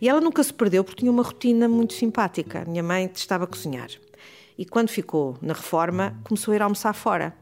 E 0.00 0.08
ela 0.08 0.20
nunca 0.20 0.42
se 0.42 0.52
perdeu 0.52 0.84
porque 0.84 1.00
tinha 1.00 1.10
uma 1.10 1.22
rotina 1.22 1.66
muito 1.68 1.94
simpática. 1.94 2.62
A 2.62 2.64
minha 2.64 2.82
mãe 2.82 3.10
estava 3.14 3.44
a 3.44 3.46
cozinhar. 3.46 3.88
E 4.56 4.64
quando 4.64 4.88
ficou 4.88 5.36
na 5.40 5.54
reforma, 5.54 6.16
começou 6.24 6.52
a 6.52 6.56
ir 6.56 6.62
almoçar 6.62 6.92
fora. 6.92 7.34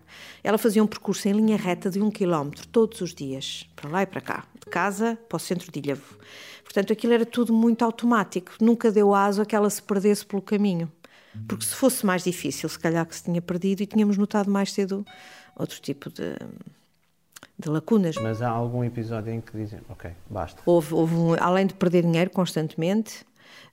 Ela 0.42 0.58
fazia 0.58 0.82
um 0.82 0.86
percurso 0.86 1.28
em 1.28 1.32
linha 1.32 1.56
reta 1.56 1.90
de 1.90 2.00
um 2.00 2.10
quilómetro 2.10 2.66
todos 2.68 3.00
os 3.00 3.14
dias, 3.14 3.68
para 3.76 3.90
lá 3.90 4.02
e 4.02 4.06
para 4.06 4.20
cá, 4.20 4.44
de 4.54 4.70
casa 4.70 5.18
para 5.28 5.36
o 5.36 5.38
centro 5.38 5.70
de 5.70 5.78
Ilhavo. 5.78 6.18
Portanto, 6.62 6.92
aquilo 6.92 7.12
era 7.12 7.26
tudo 7.26 7.52
muito 7.52 7.84
automático, 7.84 8.52
nunca 8.60 8.92
deu 8.92 9.14
aso 9.14 9.42
a 9.42 9.46
que 9.46 9.56
ela 9.56 9.68
se 9.68 9.82
perdesse 9.82 10.24
pelo 10.24 10.42
caminho. 10.42 10.90
Porque 11.46 11.64
se 11.64 11.74
fosse 11.74 12.04
mais 12.04 12.24
difícil, 12.24 12.68
se 12.68 12.78
calhar 12.78 13.06
que 13.06 13.14
se 13.14 13.24
tinha 13.24 13.40
perdido 13.40 13.82
e 13.82 13.86
tínhamos 13.86 14.16
notado 14.16 14.50
mais 14.50 14.72
cedo 14.72 15.04
outro 15.56 15.80
tipo 15.80 16.10
de, 16.10 16.34
de 17.58 17.68
lacunas. 17.68 18.16
Mas 18.16 18.42
há 18.42 18.48
algum 18.48 18.82
episódio 18.82 19.32
em 19.32 19.40
que 19.40 19.56
dizem, 19.56 19.80
ok, 19.88 20.10
basta. 20.28 20.60
Houve, 20.66 20.94
houve 20.94 21.14
um, 21.14 21.34
além 21.38 21.66
de 21.66 21.74
perder 21.74 22.02
dinheiro 22.02 22.30
constantemente, 22.30 23.24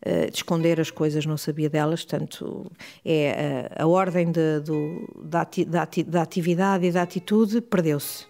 uh, 0.06 0.32
de 0.32 0.38
esconder 0.38 0.80
as 0.80 0.92
coisas, 0.92 1.26
não 1.26 1.38
sabia 1.38 1.70
delas, 1.70 2.04
portanto, 2.04 2.72
é 3.04 3.70
a, 3.78 3.84
a 3.84 3.88
ordem 3.88 4.32
de, 4.32 4.60
do, 4.62 5.08
da, 5.24 5.42
ati, 5.42 5.66
da, 5.66 5.82
ati, 5.84 6.04
da 6.04 6.22
atividade 6.22 6.86
e 6.86 6.92
da 6.92 7.02
atitude 7.02 7.62
perdeu-se. 7.62 8.26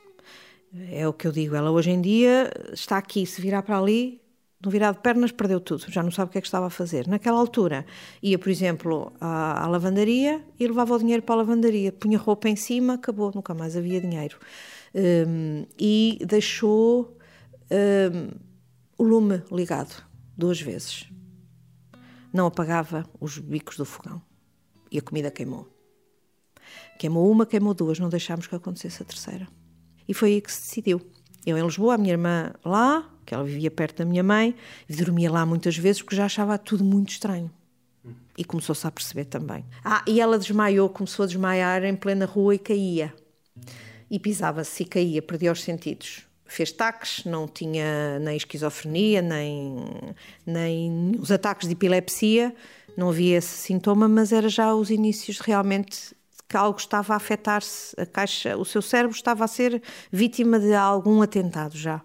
É 0.92 1.08
o 1.08 1.14
que 1.14 1.28
eu 1.28 1.32
digo. 1.32 1.56
Ela 1.56 1.72
hoje 1.72 1.92
em 1.92 2.02
dia 2.02 2.52
está 2.74 2.98
aqui, 2.98 3.26
se 3.26 3.42
virar 3.42 3.64
para 3.64 3.78
ali, 3.78 4.22
no 4.64 4.72
virar 4.72 4.92
de 4.92 5.00
pernas 5.00 5.32
perdeu 5.32 5.60
tudo, 5.60 5.86
já 5.88 6.02
não 6.02 6.12
sabe 6.12 6.30
o 6.30 6.32
que 6.32 6.38
é 6.40 6.42
que 6.42 6.48
estava 6.48 6.68
a 6.68 6.70
fazer. 6.70 7.08
Naquela 7.08 7.38
altura, 7.38 7.86
ia, 8.22 8.40
por 8.40 8.50
exemplo, 8.50 9.14
à, 9.22 9.64
à, 9.64 9.68
lavandaria 9.68 10.44
e 10.60 10.68
levava 10.68 10.96
o 10.96 11.00
dinheiro 11.00 11.22
para 11.22 11.36
a 11.36 11.38
lavandaria, 11.38 11.92
punha 11.92 12.18
roupa 12.18 12.50
em 12.50 12.56
cima, 12.56 12.96
acabou, 12.96 13.32
nunca 13.34 13.54
mais 13.54 13.78
havia 13.78 14.02
dinheiro. 14.02 14.38
Um, 14.96 15.66
e 15.80 16.18
deixou 16.26 17.16
um, 17.72 18.30
o 18.98 19.04
lume 19.04 19.44
ligado 19.52 20.04
duas 20.36 20.60
vezes 20.60 21.08
não 22.38 22.46
apagava 22.46 23.06
os 23.20 23.38
bicos 23.38 23.76
do 23.76 23.84
fogão. 23.84 24.22
E 24.92 24.98
a 24.98 25.02
comida 25.02 25.30
queimou. 25.30 25.68
Queimou 26.98 27.30
uma, 27.30 27.46
queimou 27.46 27.74
duas, 27.74 28.00
não 28.00 28.10
deixámos 28.10 28.48
que 28.48 28.56
acontecesse 28.56 29.02
a 29.02 29.06
terceira. 29.06 29.48
E 30.08 30.14
foi 30.14 30.34
aí 30.34 30.42
que 30.42 30.52
se 30.52 30.62
decidiu. 30.62 31.02
Eu 31.46 31.58
em 31.58 31.64
Lisboa, 31.64 31.96
a 31.96 31.98
minha 31.98 32.14
irmã 32.14 32.54
lá, 32.64 33.10
que 33.26 33.34
ela 33.34 33.44
vivia 33.44 33.72
perto 33.72 33.98
da 33.98 34.06
minha 34.06 34.24
mãe, 34.24 34.56
e 34.88 34.96
dormia 34.96 35.32
lá 35.32 35.46
muitas 35.46 35.76
vezes 35.78 36.02
porque 36.02 36.16
já 36.16 36.26
achava 36.26 36.58
tudo 36.58 36.84
muito 36.84 37.10
estranho. 37.10 37.52
E 38.38 38.46
começou-se 38.46 38.86
a 38.86 38.92
perceber 38.92 39.26
também. 39.26 39.66
Ah, 39.84 40.04
e 40.08 40.22
ela 40.22 40.38
desmaiou, 40.38 40.90
começou 40.90 41.24
a 41.24 41.28
desmaiar 41.28 41.84
em 41.84 41.96
plena 41.96 42.26
rua 42.26 42.56
e 42.56 42.60
caía. 42.60 43.14
e 44.10 44.20
pisava-se 44.20 44.84
e 44.84 44.86
caía, 44.86 45.22
perdia 45.22 45.52
os 45.52 45.64
sentidos. 45.64 46.27
Fez 46.48 46.72
taques, 46.72 47.26
não 47.26 47.48
tinha 47.48 48.20
nem 48.20 48.38
esquizofrenia, 48.38 49.22
nem, 49.22 49.86
nem 50.46 51.12
os 51.20 51.32
ataques 51.32 51.68
de 51.68 51.74
epilepsia, 51.74 52.56
não 52.96 53.10
havia 53.10 53.38
esse 53.38 53.58
sintoma, 53.58 54.08
mas 54.08 54.32
era 54.32 54.50
já 54.50 54.74
os 54.74 54.90
inícios 54.90 55.40
realmente 55.40 56.16
que 56.50 56.56
algo 56.56 56.80
estava 56.80 57.14
a 57.14 57.18
afetar-se, 57.18 57.94
a 58.00 58.06
caixa, 58.06 58.58
o 58.58 58.64
seu 58.64 58.82
cérebro 58.82 59.16
estava 59.16 59.44
a 59.44 59.48
ser 59.48 59.82
vítima 60.12 60.60
de 60.60 60.74
algum 60.74 61.22
atentado 61.22 61.78
já. 61.78 62.02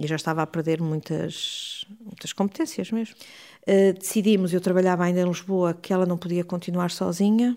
E 0.00 0.06
já 0.06 0.16
estava 0.16 0.42
a 0.42 0.46
perder 0.46 0.80
muitas, 0.80 1.84
muitas 2.00 2.32
competências 2.32 2.90
mesmo. 2.90 3.16
Uh, 3.62 3.92
decidimos, 3.98 4.54
eu 4.54 4.60
trabalhava 4.60 5.04
ainda 5.04 5.20
em 5.20 5.28
Lisboa, 5.28 5.74
que 5.74 5.92
ela 5.92 6.06
não 6.06 6.16
podia 6.16 6.44
continuar 6.44 6.90
sozinha. 6.90 7.56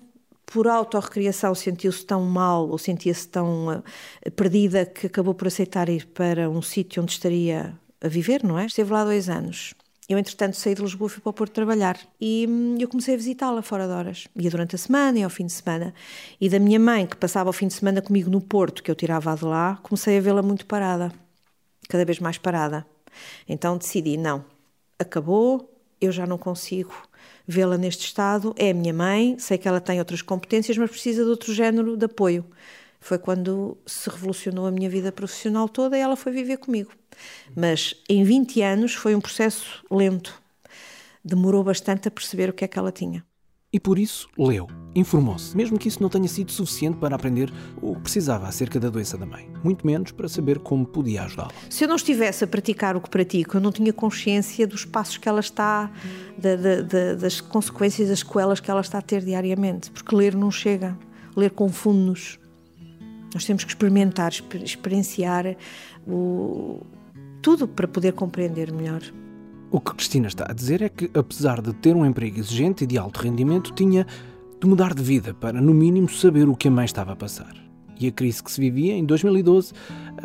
Por 0.51 0.67
autorrecriação 0.67 1.55
sentiu-se 1.55 2.05
tão 2.05 2.23
mal 2.23 2.67
ou 2.67 2.77
sentia-se 2.77 3.25
tão 3.25 3.69
uh, 3.69 4.31
perdida 4.35 4.85
que 4.85 5.07
acabou 5.07 5.33
por 5.33 5.47
aceitar 5.47 5.87
ir 5.87 6.05
para 6.07 6.49
um 6.49 6.61
sítio 6.61 7.01
onde 7.01 7.13
estaria 7.13 7.73
a 8.01 8.07
viver, 8.09 8.43
não 8.43 8.59
é? 8.59 8.65
Esteve 8.65 8.91
lá 8.91 9.05
dois 9.05 9.29
anos. 9.29 9.73
Eu, 10.09 10.17
entretanto, 10.17 10.57
saí 10.57 10.75
de 10.75 10.81
Lisboa 10.81 11.07
e 11.07 11.09
fui 11.09 11.21
para 11.21 11.29
o 11.29 11.33
Porto 11.33 11.53
trabalhar. 11.53 11.97
E 12.19 12.45
hum, 12.49 12.75
eu 12.77 12.89
comecei 12.89 13.13
a 13.13 13.17
visitá-la 13.17 13.61
fora 13.61 13.87
de 13.87 13.93
horas. 13.93 14.27
Ia 14.35 14.49
durante 14.49 14.75
a 14.75 14.77
semana 14.77 15.19
e 15.19 15.23
ao 15.23 15.29
fim 15.29 15.45
de 15.45 15.53
semana. 15.53 15.93
E 16.39 16.49
da 16.49 16.59
minha 16.59 16.79
mãe, 16.79 17.07
que 17.07 17.15
passava 17.15 17.49
o 17.49 17.53
fim 17.53 17.67
de 17.67 17.73
semana 17.73 18.01
comigo 18.01 18.29
no 18.29 18.41
Porto, 18.41 18.83
que 18.83 18.91
eu 18.91 18.95
tirava 18.95 19.33
de 19.33 19.45
lá, 19.45 19.79
comecei 19.81 20.17
a 20.17 20.21
vê-la 20.21 20.41
muito 20.41 20.65
parada. 20.65 21.13
Cada 21.87 22.03
vez 22.03 22.19
mais 22.19 22.37
parada. 22.37 22.85
Então 23.47 23.77
decidi, 23.77 24.17
não, 24.17 24.43
acabou, 24.99 25.73
eu 26.01 26.11
já 26.11 26.25
não 26.25 26.37
consigo 26.37 26.93
vê-la 27.47 27.77
neste 27.77 28.05
estado. 28.05 28.53
É 28.57 28.71
a 28.71 28.73
minha 28.73 28.93
mãe, 28.93 29.37
sei 29.39 29.57
que 29.57 29.67
ela 29.67 29.81
tem 29.81 29.99
outras 29.99 30.21
competências, 30.21 30.77
mas 30.77 30.89
precisa 30.89 31.23
de 31.23 31.29
outro 31.29 31.53
género 31.53 31.97
de 31.97 32.05
apoio. 32.05 32.45
Foi 32.99 33.17
quando 33.17 33.77
se 33.85 34.09
revolucionou 34.09 34.67
a 34.67 34.71
minha 34.71 34.89
vida 34.89 35.11
profissional 35.11 35.67
toda 35.67 35.97
e 35.97 36.01
ela 36.01 36.15
foi 36.15 36.31
viver 36.31 36.57
comigo. 36.57 36.91
Mas 37.55 37.95
em 38.07 38.23
20 38.23 38.61
anos 38.61 38.93
foi 38.93 39.15
um 39.15 39.21
processo 39.21 39.83
lento. 39.89 40.39
Demorou 41.23 41.63
bastante 41.63 42.07
a 42.07 42.11
perceber 42.11 42.49
o 42.49 42.53
que 42.53 42.63
é 42.63 42.67
que 42.67 42.77
ela 42.77 42.91
tinha. 42.91 43.25
E 43.73 43.79
por 43.79 43.97
isso 43.97 44.27
leu, 44.37 44.67
informou-se, 44.93 45.55
mesmo 45.55 45.79
que 45.79 45.87
isso 45.87 46.01
não 46.01 46.09
tenha 46.09 46.27
sido 46.27 46.51
suficiente 46.51 46.97
para 46.97 47.15
aprender 47.15 47.49
o 47.81 47.95
que 47.95 48.01
precisava 48.01 48.45
acerca 48.45 48.77
da 48.77 48.89
doença 48.89 49.17
da 49.17 49.25
mãe, 49.25 49.49
muito 49.63 49.87
menos 49.87 50.11
para 50.11 50.27
saber 50.27 50.59
como 50.59 50.85
podia 50.85 51.23
ajudá-la. 51.23 51.53
Se 51.69 51.85
eu 51.85 51.87
não 51.87 51.95
estivesse 51.95 52.43
a 52.43 52.47
praticar 52.47 52.97
o 52.97 53.01
que 53.01 53.09
pratico, 53.09 53.55
eu 53.55 53.61
não 53.61 53.71
tinha 53.71 53.93
consciência 53.93 54.67
dos 54.67 54.83
passos 54.83 55.17
que 55.17 55.29
ela 55.29 55.39
está, 55.39 55.89
da, 56.37 56.57
da, 56.57 56.81
da, 56.81 57.15
das 57.15 57.39
consequências, 57.39 58.09
das 58.09 58.19
sequelas 58.19 58.59
que 58.59 58.69
ela 58.69 58.81
está 58.81 58.97
a 58.97 59.01
ter 59.01 59.23
diariamente, 59.23 59.89
porque 59.89 60.13
ler 60.13 60.35
não 60.35 60.51
chega, 60.51 60.97
ler 61.33 61.51
confunde-nos. 61.51 62.37
Nós 63.33 63.45
temos 63.45 63.63
que 63.63 63.71
experimentar, 63.71 64.33
experienciar 64.61 65.55
o, 66.05 66.85
tudo 67.41 67.69
para 67.69 67.87
poder 67.87 68.11
compreender 68.11 68.73
melhor. 68.73 69.01
O 69.71 69.79
que 69.79 69.93
Cristina 69.95 70.27
está 70.27 70.45
a 70.49 70.53
dizer 70.53 70.81
é 70.81 70.89
que, 70.89 71.09
apesar 71.17 71.61
de 71.61 71.71
ter 71.71 71.95
um 71.95 72.05
emprego 72.05 72.37
exigente 72.37 72.83
e 72.83 72.87
de 72.87 72.97
alto 72.97 73.21
rendimento, 73.21 73.73
tinha 73.73 74.05
de 74.59 74.67
mudar 74.67 74.93
de 74.93 75.01
vida 75.01 75.33
para, 75.33 75.61
no 75.61 75.73
mínimo, 75.73 76.09
saber 76.09 76.49
o 76.49 76.55
que 76.57 76.67
a 76.67 76.71
mãe 76.71 76.83
estava 76.83 77.13
a 77.13 77.15
passar. 77.15 77.55
E 77.97 78.05
a 78.05 78.11
crise 78.11 78.43
que 78.43 78.51
se 78.51 78.59
vivia 78.59 78.93
em 78.93 79.05
2012 79.05 79.71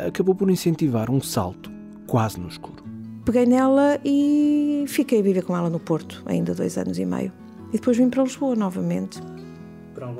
acabou 0.05 0.35
por 0.35 0.51
incentivar 0.51 1.09
um 1.09 1.21
salto 1.21 1.71
quase 2.05 2.37
no 2.37 2.49
escuro. 2.49 2.83
Peguei 3.23 3.45
nela 3.45 3.97
e 4.03 4.83
fiquei 4.87 5.21
a 5.21 5.23
viver 5.23 5.43
com 5.43 5.55
ela 5.55 5.69
no 5.69 5.79
Porto, 5.79 6.23
ainda 6.25 6.53
dois 6.53 6.77
anos 6.77 6.99
e 6.99 7.05
meio. 7.05 7.31
E 7.69 7.77
depois 7.77 7.95
vim 7.95 8.09
para 8.09 8.23
Lisboa 8.23 8.53
novamente. 8.53 9.21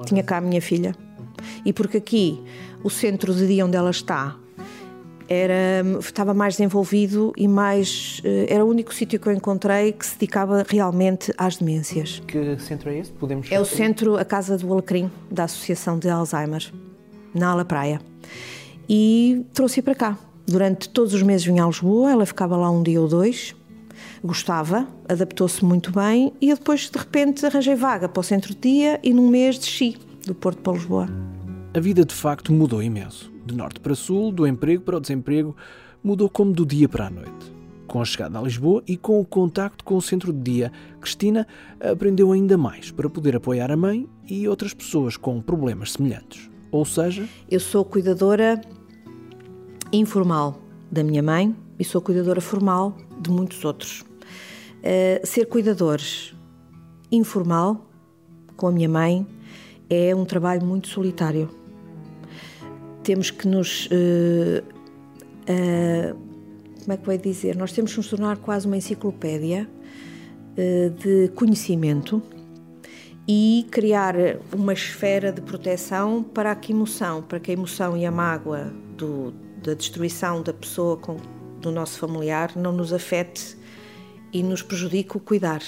Tinha 0.06 0.24
cá 0.24 0.38
a 0.38 0.42
minha 0.42 0.62
filha. 0.62 0.96
E 1.66 1.74
porque 1.74 1.98
aqui 1.98 2.42
o 2.82 2.90
centro 2.90 3.34
de 3.34 3.46
dia 3.46 3.66
onde 3.66 3.76
ela 3.76 3.92
está 3.92 4.38
era, 5.30 5.84
estava 6.00 6.34
mais 6.34 6.56
desenvolvido 6.56 7.34
e 7.36 7.48
mais. 7.48 8.22
Eh, 8.24 8.48
era 8.50 8.66
o 8.66 8.70
único 8.70 8.94
sítio 8.94 9.20
que 9.20 9.28
eu 9.28 9.34
encontrei 9.34 9.92
que 9.92 10.06
se 10.06 10.14
dedicava 10.14 10.66
realmente 10.68 11.34
às 11.38 11.58
demências. 11.58 12.22
Que 12.26 12.58
centro 12.60 12.90
é 12.90 13.00
esse? 13.00 13.12
Podemos 13.12 13.52
é 13.52 13.60
o 13.60 13.66
centro, 13.66 14.18
a 14.18 14.26
Casa 14.26 14.58
do 14.58 14.72
Alecrim, 14.72 15.12
da 15.30 15.44
Associação 15.44 16.00
de 16.00 16.10
Alzheimer, 16.10 16.72
na 17.34 17.50
Ala 17.50 17.66
Praia. 17.66 18.00
E 18.90 19.46
trouxe-a 19.54 19.84
para 19.84 19.96
cá. 19.96 20.18
Durante 20.46 20.88
todos 20.90 21.14
os 21.14 21.22
meses 21.22 21.46
vinha 21.46 21.64
a 21.64 21.68
Lisboa, 21.68 22.12
ela 22.12 22.26
ficava 22.26 22.56
lá 22.56 22.72
um 22.72 22.82
dia 22.82 23.02
ou 23.02 23.08
dois, 23.08 23.54
gostava, 24.24 24.88
adaptou-se 25.08 25.64
muito 25.64 25.92
bem 25.92 26.32
e 26.40 26.50
eu 26.50 26.56
depois, 26.56 26.90
de 26.90 26.98
repente, 26.98 27.46
arranjei 27.46 27.76
vaga 27.76 28.08
para 28.08 28.22
o 28.22 28.24
centro 28.24 28.54
de 28.54 28.60
dia 28.62 29.00
e 29.04 29.14
num 29.14 29.28
mês 29.28 29.60
desci 29.60 29.98
do 30.26 30.34
Porto 30.34 30.62
para 30.62 30.74
Lisboa. 30.74 31.10
A 31.74 31.80
vida 31.82 32.06
de 32.06 32.14
facto 32.14 32.54
mudou 32.54 32.82
imenso. 32.82 33.37
De 33.48 33.56
norte 33.56 33.80
para 33.80 33.96
sul, 33.96 34.30
do 34.30 34.46
emprego 34.46 34.84
para 34.84 34.98
o 34.98 35.00
desemprego, 35.00 35.56
mudou 36.04 36.30
como 36.30 36.52
do 36.52 36.66
dia 36.66 36.90
para 36.90 37.08
a 37.08 37.10
noite. 37.10 37.56
Com 37.88 38.02
a 38.02 38.06
chegada 38.06 38.38
a 38.38 38.42
Lisboa 38.42 38.84
e 38.86 38.98
com 38.98 39.22
o 39.22 39.26
contacto 39.26 39.86
com 39.86 39.96
o 39.96 40.02
centro 40.02 40.34
de 40.34 40.42
dia, 40.42 40.72
Cristina 41.00 41.48
aprendeu 41.80 42.34
ainda 42.34 42.58
mais 42.58 42.92
para 42.92 43.10
poder 43.10 43.38
apoiar 43.38 43.72
a 43.72 43.78
mãe 43.78 44.06
e 44.28 44.46
outras 44.50 44.74
pessoas 44.74 45.16
com 45.16 45.42
problemas 45.42 45.94
semelhantes. 45.94 46.50
Ou 46.74 46.84
seja, 46.84 47.26
eu 47.50 47.62
sou 47.62 47.86
cuidadora 47.86 48.60
informal 49.94 50.60
da 50.92 51.02
minha 51.02 51.24
mãe 51.24 51.56
e 51.80 51.86
sou 51.86 52.02
cuidadora 52.02 52.42
formal 52.42 52.98
de 53.18 53.32
muitos 53.32 53.64
outros. 53.64 54.02
Uh, 54.02 55.26
ser 55.26 55.46
cuidadores 55.46 56.36
informal 57.10 57.90
com 58.58 58.68
a 58.68 58.72
minha 58.74 58.90
mãe 58.90 59.26
é 59.90 60.14
um 60.14 60.26
trabalho 60.26 60.66
muito 60.66 60.90
solitário 60.90 61.50
temos 63.08 63.32
que 63.32 63.48
nos. 63.48 63.86
Uh, 63.86 64.62
uh, 65.50 66.28
como 66.82 66.94
é 66.94 66.98
que 66.98 67.06
vai 67.06 67.18
dizer? 67.18 67.56
Nós 67.56 67.72
temos 67.72 67.92
que 67.92 67.98
nos 67.98 68.10
tornar 68.10 68.38
quase 68.38 68.68
uma 68.68 68.76
enciclopédia 68.76 69.66
uh, 70.58 70.90
de 70.90 71.30
conhecimento 71.30 72.22
e 73.26 73.66
criar 73.72 74.16
uma 74.54 74.74
esfera 74.74 75.32
de 75.32 75.40
proteção 75.40 76.22
para 76.22 76.52
a 76.52 76.58
emoção, 76.70 77.22
para 77.22 77.40
que 77.40 77.50
a 77.50 77.54
emoção 77.54 77.96
e 77.96 78.06
a 78.06 78.12
mágoa 78.12 78.74
do, 78.98 79.34
da 79.64 79.74
destruição 79.74 80.42
da 80.44 80.54
pessoa 80.54 80.98
com, 80.98 81.16
do 81.62 81.72
nosso 81.72 82.00
familiar 82.00 82.58
não 82.58 82.74
nos 82.74 82.92
afete 82.92 83.58
e 84.34 84.44
nos 84.44 84.62
prejudique 84.62 85.16
o 85.16 85.20
cuidar. 85.22 85.62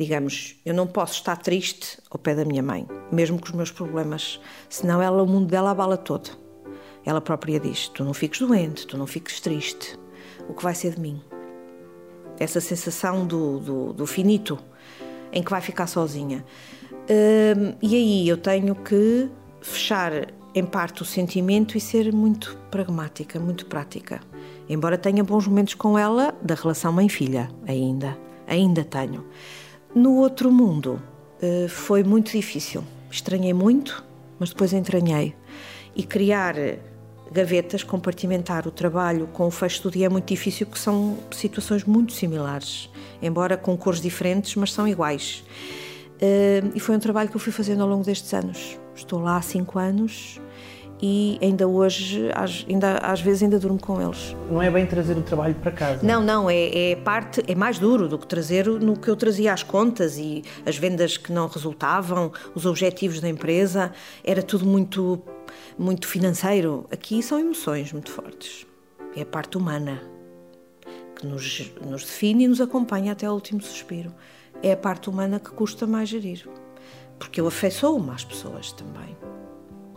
Digamos, 0.00 0.56
eu 0.64 0.72
não 0.72 0.86
posso 0.86 1.12
estar 1.12 1.36
triste 1.36 1.98
ao 2.10 2.18
pé 2.18 2.34
da 2.34 2.42
minha 2.42 2.62
mãe, 2.62 2.88
mesmo 3.12 3.38
com 3.38 3.44
os 3.44 3.52
meus 3.52 3.70
problemas, 3.70 4.40
senão 4.66 5.02
ela, 5.02 5.22
o 5.22 5.26
mundo 5.26 5.48
dela 5.48 5.72
abala 5.72 5.98
todo. 5.98 6.30
Ela 7.04 7.20
própria 7.20 7.60
diz: 7.60 7.88
Tu 7.88 8.02
não 8.02 8.14
fiques 8.14 8.40
doente, 8.40 8.86
tu 8.86 8.96
não 8.96 9.06
fiques 9.06 9.40
triste, 9.40 9.98
o 10.48 10.54
que 10.54 10.62
vai 10.62 10.74
ser 10.74 10.94
de 10.94 11.00
mim? 11.02 11.20
Essa 12.38 12.62
sensação 12.62 13.26
do, 13.26 13.58
do, 13.58 13.92
do 13.92 14.06
finito 14.06 14.58
em 15.30 15.42
que 15.42 15.50
vai 15.50 15.60
ficar 15.60 15.86
sozinha. 15.86 16.46
Hum, 16.92 17.74
e 17.82 17.94
aí 17.94 18.26
eu 18.26 18.38
tenho 18.38 18.74
que 18.76 19.28
fechar 19.60 20.12
em 20.54 20.64
parte 20.64 21.02
o 21.02 21.04
sentimento 21.04 21.76
e 21.76 21.80
ser 21.80 22.10
muito 22.10 22.56
pragmática, 22.70 23.38
muito 23.38 23.66
prática. 23.66 24.22
Embora 24.66 24.96
tenha 24.96 25.22
bons 25.22 25.46
momentos 25.46 25.74
com 25.74 25.98
ela, 25.98 26.34
da 26.40 26.54
relação 26.54 26.90
mãe-filha, 26.90 27.50
ainda, 27.66 28.16
ainda 28.46 28.82
tenho. 28.82 29.26
No 29.94 30.16
outro 30.16 30.52
mundo 30.52 31.02
eh, 31.42 31.66
foi 31.68 32.04
muito 32.04 32.30
difícil. 32.30 32.84
Estranhei 33.10 33.52
muito, 33.52 34.04
mas 34.38 34.50
depois 34.50 34.72
entranhei. 34.72 35.34
E 35.96 36.04
criar 36.04 36.54
gavetas, 37.32 37.82
compartimentar 37.82 38.66
o 38.68 38.70
trabalho 38.70 39.26
com 39.32 39.46
o 39.46 39.50
fecho 39.50 39.82
do 39.82 39.90
dia 39.90 40.06
é 40.06 40.08
muito 40.08 40.26
difícil, 40.26 40.66
porque 40.66 40.80
são 40.80 41.18
situações 41.30 41.84
muito 41.84 42.12
similares, 42.12 42.88
embora 43.20 43.56
com 43.56 43.76
cores 43.76 44.00
diferentes, 44.00 44.54
mas 44.56 44.72
são 44.72 44.86
iguais. 44.86 45.42
Eh, 46.20 46.62
e 46.74 46.78
foi 46.78 46.94
um 46.94 47.00
trabalho 47.00 47.28
que 47.28 47.36
eu 47.36 47.40
fui 47.40 47.52
fazendo 47.52 47.82
ao 47.82 47.88
longo 47.88 48.04
destes 48.04 48.32
anos. 48.32 48.78
Estou 48.94 49.20
lá 49.20 49.38
há 49.38 49.42
cinco 49.42 49.78
anos 49.78 50.40
e 51.02 51.38
ainda 51.40 51.66
hoje, 51.66 52.28
ainda, 52.68 52.98
às 52.98 53.20
vezes, 53.20 53.42
ainda 53.42 53.58
durmo 53.58 53.80
com 53.80 54.00
eles. 54.00 54.36
Não 54.50 54.60
é 54.60 54.70
bem 54.70 54.86
trazer 54.86 55.16
o 55.16 55.22
trabalho 55.22 55.54
para 55.54 55.72
casa? 55.72 56.06
Não, 56.06 56.22
não, 56.22 56.50
é, 56.50 56.90
é 56.92 56.96
parte, 56.96 57.42
é 57.46 57.54
mais 57.54 57.78
duro 57.78 58.08
do 58.08 58.18
que 58.18 58.26
trazer 58.26 58.66
no 58.66 58.98
que 58.98 59.08
eu 59.08 59.16
trazia 59.16 59.52
as 59.52 59.62
contas 59.62 60.18
e 60.18 60.42
as 60.66 60.76
vendas 60.76 61.16
que 61.16 61.32
não 61.32 61.46
resultavam, 61.46 62.32
os 62.54 62.66
objetivos 62.66 63.20
da 63.20 63.28
empresa, 63.28 63.92
era 64.22 64.42
tudo 64.42 64.66
muito, 64.66 65.22
muito 65.78 66.06
financeiro. 66.06 66.86
Aqui 66.90 67.22
são 67.22 67.38
emoções 67.38 67.92
muito 67.92 68.10
fortes. 68.10 68.66
É 69.16 69.22
a 69.22 69.26
parte 69.26 69.56
humana 69.56 70.02
que 71.16 71.26
nos, 71.26 71.72
nos 71.84 72.04
define 72.04 72.44
e 72.44 72.48
nos 72.48 72.60
acompanha 72.60 73.12
até 73.12 73.26
ao 73.26 73.34
último 73.34 73.60
suspiro. 73.62 74.12
É 74.62 74.72
a 74.72 74.76
parte 74.76 75.08
humana 75.08 75.40
que 75.40 75.50
custa 75.50 75.86
mais 75.86 76.08
gerir, 76.08 76.46
porque 77.18 77.40
eu 77.40 77.46
afeiçoo-me 77.46 78.10
às 78.10 78.24
pessoas 78.24 78.72
também. 78.72 79.16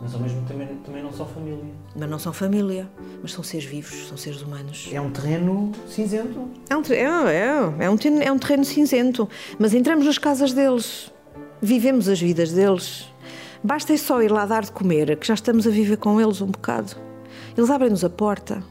Mas 0.00 0.14
ao 0.14 0.20
mesmo 0.20 0.38
tempo 0.42 0.52
também, 0.52 0.76
também 0.84 1.02
não 1.02 1.12
são 1.12 1.26
família. 1.26 1.64
Mas 1.96 2.10
não 2.10 2.18
são 2.18 2.32
família, 2.32 2.90
mas 3.22 3.32
são 3.32 3.42
seres 3.42 3.64
vivos, 3.64 4.08
são 4.08 4.16
seres 4.16 4.42
humanos. 4.42 4.90
É 4.92 5.00
um 5.00 5.10
terreno 5.10 5.72
cinzento. 5.88 6.48
É 6.68 6.76
um, 6.76 6.82
é, 6.90 7.32
é, 7.32 7.84
é, 7.84 7.90
um, 7.90 7.96
é 8.22 8.32
um 8.32 8.38
terreno 8.38 8.64
cinzento, 8.64 9.28
mas 9.58 9.72
entramos 9.72 10.04
nas 10.04 10.18
casas 10.18 10.52
deles, 10.52 11.12
vivemos 11.62 12.08
as 12.08 12.20
vidas 12.20 12.52
deles, 12.52 13.08
Basta 13.66 13.94
é 13.94 13.96
só 13.96 14.20
ir 14.20 14.30
lá 14.30 14.44
dar 14.44 14.62
de 14.62 14.72
comer, 14.72 15.16
que 15.16 15.26
já 15.26 15.32
estamos 15.32 15.66
a 15.66 15.70
viver 15.70 15.96
com 15.96 16.20
eles 16.20 16.42
um 16.42 16.48
bocado. 16.48 16.96
Eles 17.56 17.70
abrem-nos 17.70 18.04
a 18.04 18.10
porta, 18.10 18.62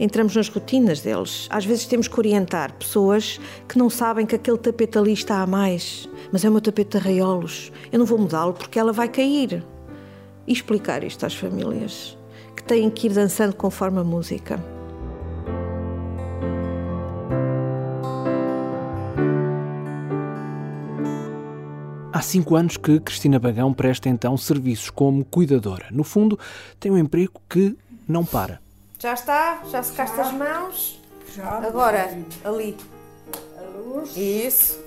entramos 0.00 0.34
nas 0.34 0.48
rotinas 0.48 1.02
deles. 1.02 1.46
Às 1.50 1.66
vezes 1.66 1.84
temos 1.84 2.08
que 2.08 2.18
orientar 2.18 2.72
pessoas 2.72 3.38
que 3.68 3.76
não 3.76 3.90
sabem 3.90 4.24
que 4.24 4.34
aquele 4.34 4.56
tapete 4.56 4.96
ali 4.96 5.12
está 5.12 5.42
a 5.42 5.46
mais, 5.46 6.08
mas 6.32 6.46
é 6.46 6.48
o 6.48 6.52
meu 6.52 6.62
tapete 6.62 6.92
de 6.92 6.96
arraiolos. 6.96 7.70
Eu 7.92 7.98
não 7.98 8.06
vou 8.06 8.16
mudá-lo 8.16 8.54
porque 8.54 8.78
ela 8.78 8.90
vai 8.90 9.10
cair. 9.10 9.62
E 10.48 10.52
explicar 10.54 11.04
isto 11.04 11.26
às 11.26 11.34
famílias, 11.34 12.16
que 12.56 12.62
têm 12.62 12.88
que 12.88 13.06
ir 13.06 13.12
dançando 13.12 13.54
conforme 13.54 13.98
a 14.00 14.04
música. 14.04 14.58
Há 22.10 22.22
cinco 22.22 22.56
anos 22.56 22.78
que 22.78 22.98
Cristina 22.98 23.38
Bagão 23.38 23.74
presta 23.74 24.08
então 24.08 24.38
serviços 24.38 24.88
como 24.88 25.22
cuidadora. 25.22 25.84
No 25.90 26.02
fundo, 26.02 26.38
tem 26.80 26.90
um 26.90 26.96
emprego 26.96 27.40
que 27.46 27.76
não 28.08 28.24
para. 28.24 28.58
Já 28.98 29.12
está? 29.12 29.60
Já 29.70 29.82
secaste 29.82 30.18
as 30.18 30.32
mãos? 30.32 30.98
Já. 31.36 31.58
Agora, 31.58 32.08
ali. 32.42 32.74
A 33.58 33.78
luz. 33.78 34.16
Isso. 34.16 34.80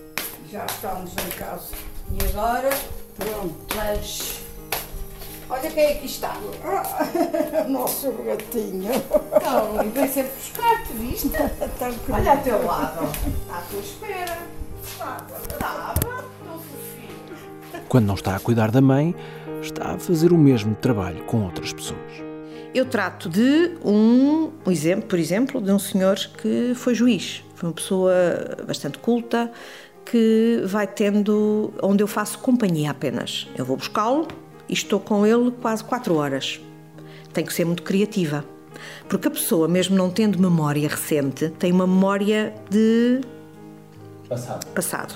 Já 0.52 0.66
estamos 0.66 1.12
em 1.12 1.38
casa. 1.38 1.74
E 2.12 2.30
agora, 2.32 2.70
Pronto. 3.16 3.56
mas. 3.76 4.42
Olha 5.52 5.70
quem 5.70 5.92
aqui 5.92 6.06
está. 6.06 6.38
Nosso 7.68 8.10
gatinho. 8.24 8.90
Então, 9.36 9.86
e 9.86 9.90
vem 9.90 10.08
sempre 10.08 10.32
buscar-te, 10.32 10.94
viste? 10.94 11.30
Querido. 11.78 12.14
Olha 12.14 12.32
ao 12.32 12.38
teu 12.38 12.66
lado, 12.66 13.12
à 13.52 13.62
tua 13.70 13.80
espera. 13.82 14.38
Estava, 14.88 16.24
fofinho. 16.40 17.84
Quando 17.90 18.06
não 18.06 18.16
está 18.16 18.38
a 18.38 18.40
cuidar 18.40 18.72
da 18.72 18.80
mãe, 18.80 19.14
está 19.62 19.96
a 19.96 20.00
fazer 20.00 20.32
o 20.32 20.38
mesmo 20.38 20.74
trabalho 20.74 21.22
com 21.26 21.44
outras 21.44 21.74
pessoas. 21.74 22.00
Eu 22.74 22.86
trato 22.86 23.28
de 23.28 23.78
um, 23.84 24.52
um 24.66 24.72
exemplo, 24.72 25.10
por 25.10 25.20
exemplo, 25.20 25.60
de 25.60 25.70
um 25.70 25.80
senhor 25.80 26.16
que 26.16 26.72
foi 26.76 26.96
juiz. 26.96 27.44
Foi 27.56 27.68
uma 27.68 27.76
pessoa 27.76 28.14
bastante 28.66 29.00
culta 29.00 29.52
que 30.06 30.64
vai 30.66 30.88
tendo 30.88 31.74
onde 31.84 32.02
eu 32.02 32.08
faço 32.08 32.40
companhia 32.40 32.92
apenas. 32.92 33.50
Eu 33.58 33.66
vou 33.66 33.76
buscá-lo 33.76 34.30
e 34.72 34.74
estou 34.74 35.00
com 35.02 35.28
ele 35.28 35.52
quase 35.52 35.84
quatro 35.84 36.16
horas. 36.16 36.62
Tenho 37.34 37.46
que 37.46 37.54
ser 37.54 37.66
muito 37.66 37.84
criativa. 37.84 38.46
Porque 39.08 39.28
a 39.28 39.32
pessoa, 39.32 39.68
mesmo 39.68 39.96
não 39.96 40.10
tendo 40.10 40.40
memória 40.40 40.88
recente, 40.88 41.50
tem 41.50 41.72
uma 41.72 41.86
memória 41.86 42.56
de 42.70 43.22
Passado. 44.28 44.66
passado. 44.68 45.14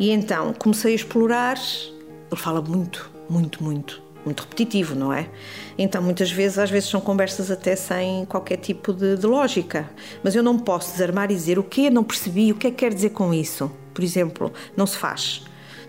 E 0.00 0.10
então 0.10 0.54
comecei 0.54 0.92
a 0.92 0.94
explorar. 0.96 1.58
Ele 1.58 2.40
fala 2.40 2.62
muito, 2.62 3.10
muito, 3.28 3.62
muito, 3.62 4.02
muito 4.24 4.42
repetitivo, 4.42 4.94
não 4.94 5.12
é? 5.12 5.28
Então 5.76 6.02
muitas 6.02 6.30
vezes, 6.30 6.58
às 6.58 6.70
vezes 6.70 6.88
são 6.88 7.00
conversas 7.00 7.50
até 7.50 7.76
sem 7.76 8.24
qualquer 8.24 8.56
tipo 8.56 8.92
de, 8.92 9.16
de 9.16 9.26
lógica. 9.26 9.88
Mas 10.24 10.34
eu 10.34 10.42
não 10.42 10.58
posso 10.58 10.92
desarmar 10.92 11.30
e 11.30 11.34
dizer 11.34 11.58
o 11.58 11.62
que 11.62 11.90
não 11.90 12.02
percebi, 12.02 12.50
o 12.50 12.54
que 12.54 12.66
é 12.66 12.70
que 12.70 12.78
quer 12.78 12.94
dizer 12.94 13.10
com 13.10 13.32
isso. 13.32 13.70
Por 13.92 14.02
exemplo, 14.02 14.52
não 14.74 14.86
se 14.86 14.96
faz. 14.96 15.44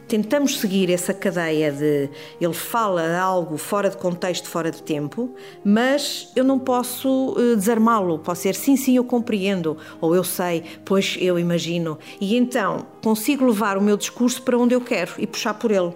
Tentamos 0.08 0.60
seguir 0.60 0.90
essa 0.90 1.14
cadeia 1.14 1.70
de 1.70 2.10
ele 2.40 2.54
fala 2.54 3.18
algo 3.18 3.58
fora 3.58 3.90
de 3.90 3.98
contexto, 3.98 4.48
fora 4.48 4.72
de 4.72 4.82
tempo, 4.82 5.36
mas 5.66 6.32
eu 6.34 6.46
não 6.46 6.58
posso 6.58 7.36
eh, 7.38 7.56
desarmá-lo. 7.56 8.18
Posso 8.20 8.44
ser 8.44 8.56
sim, 8.56 8.78
sim, 8.78 8.96
eu 8.96 9.04
compreendo, 9.04 9.78
ou 10.00 10.16
eu 10.16 10.24
sei, 10.24 10.64
pois 10.86 11.18
eu 11.20 11.38
imagino. 11.38 12.00
E 12.22 12.38
então 12.38 12.88
consigo 13.04 13.46
levar 13.46 13.78
o 13.78 13.82
meu 13.82 13.98
discurso 13.98 14.42
para 14.42 14.58
onde 14.58 14.74
eu 14.74 14.80
quero 14.80 15.12
e 15.18 15.28
puxar 15.28 15.56
por 15.56 15.72
ele, 15.72 15.94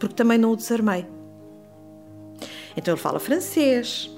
porque 0.00 0.16
também 0.16 0.36
não 0.36 0.50
o 0.50 0.56
desarmei. 0.56 1.06
Então 2.76 2.92
ele 2.92 3.00
fala 3.00 3.20
francês, 3.20 4.10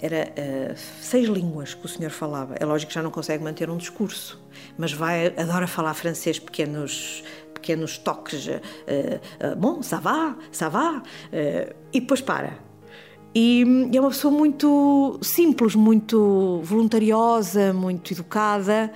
era 0.00 0.28
uh, 0.30 0.74
seis 1.00 1.28
línguas 1.28 1.74
que 1.74 1.84
o 1.84 1.88
senhor 1.88 2.10
falava. 2.10 2.56
É 2.58 2.64
lógico 2.64 2.88
que 2.88 2.94
já 2.94 3.02
não 3.02 3.10
consegue 3.10 3.42
manter 3.42 3.70
um 3.70 3.76
discurso, 3.76 4.40
mas 4.76 4.92
vai, 4.92 5.28
adora 5.36 5.66
falar 5.66 5.94
francês, 5.94 6.38
pequenos, 6.38 7.22
pequenos 7.64 7.96
toques. 7.96 8.46
Uh, 8.46 8.50
uh, 8.50 9.56
bom, 9.56 9.82
ça 9.82 9.98
va, 9.98 10.36
ça 10.52 10.68
va. 10.68 11.02
e 11.92 12.00
depois 12.00 12.20
para. 12.20 12.58
E, 13.34 13.64
e 13.90 13.96
é 13.96 14.00
uma 14.00 14.10
pessoa 14.10 14.32
muito 14.32 15.18
simples, 15.22 15.74
muito 15.74 16.60
voluntariosa, 16.62 17.72
muito 17.72 18.12
educada. 18.12 18.92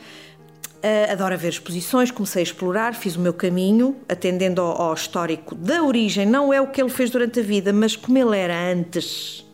Adora 1.11 1.37
ver 1.37 1.49
exposições, 1.49 2.13
comecei 2.13 2.41
a 2.41 2.45
explorar, 2.45 2.95
fiz 2.95 3.17
o 3.17 3.21
meu 3.21 3.35
caminho, 3.35 3.97
atendendo 4.09 4.61
ao, 4.61 4.81
ao, 4.81 4.95
histórico 4.95 5.57
da 5.57 5.83
origem. 5.83 6.25
Não 6.25 6.53
é 6.53 6.61
o 6.61 6.69
que 6.69 6.81
ele 6.81 6.89
fez 6.89 7.11
durante 7.11 7.41
a 7.41 7.43
vida, 7.43 7.73
mas 7.73 7.97
como 7.97 8.17
ele 8.17 8.37
era 8.37 8.57
antes. 8.71 9.48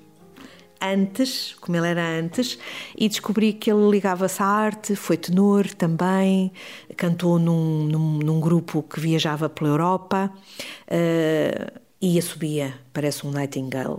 Antes, 0.80 1.54
como 1.60 1.76
ele 1.76 1.88
era 1.88 2.06
antes, 2.06 2.58
e 2.96 3.08
descobri 3.08 3.52
que 3.52 3.70
ele 3.70 3.88
ligava-se 3.90 4.42
à 4.42 4.46
arte, 4.46 4.94
foi 4.94 5.16
tenor 5.16 5.66
também, 5.68 6.52
cantou 6.96 7.38
num, 7.38 7.84
num, 7.84 8.18
num 8.18 8.40
grupo 8.40 8.82
que 8.82 9.00
viajava 9.00 9.48
pela 9.48 9.70
Europa 9.70 10.30
uh, 10.88 11.80
e 12.00 12.18
assobia, 12.18 12.74
parece 12.92 13.26
um 13.26 13.30
Nightingale. 13.30 13.96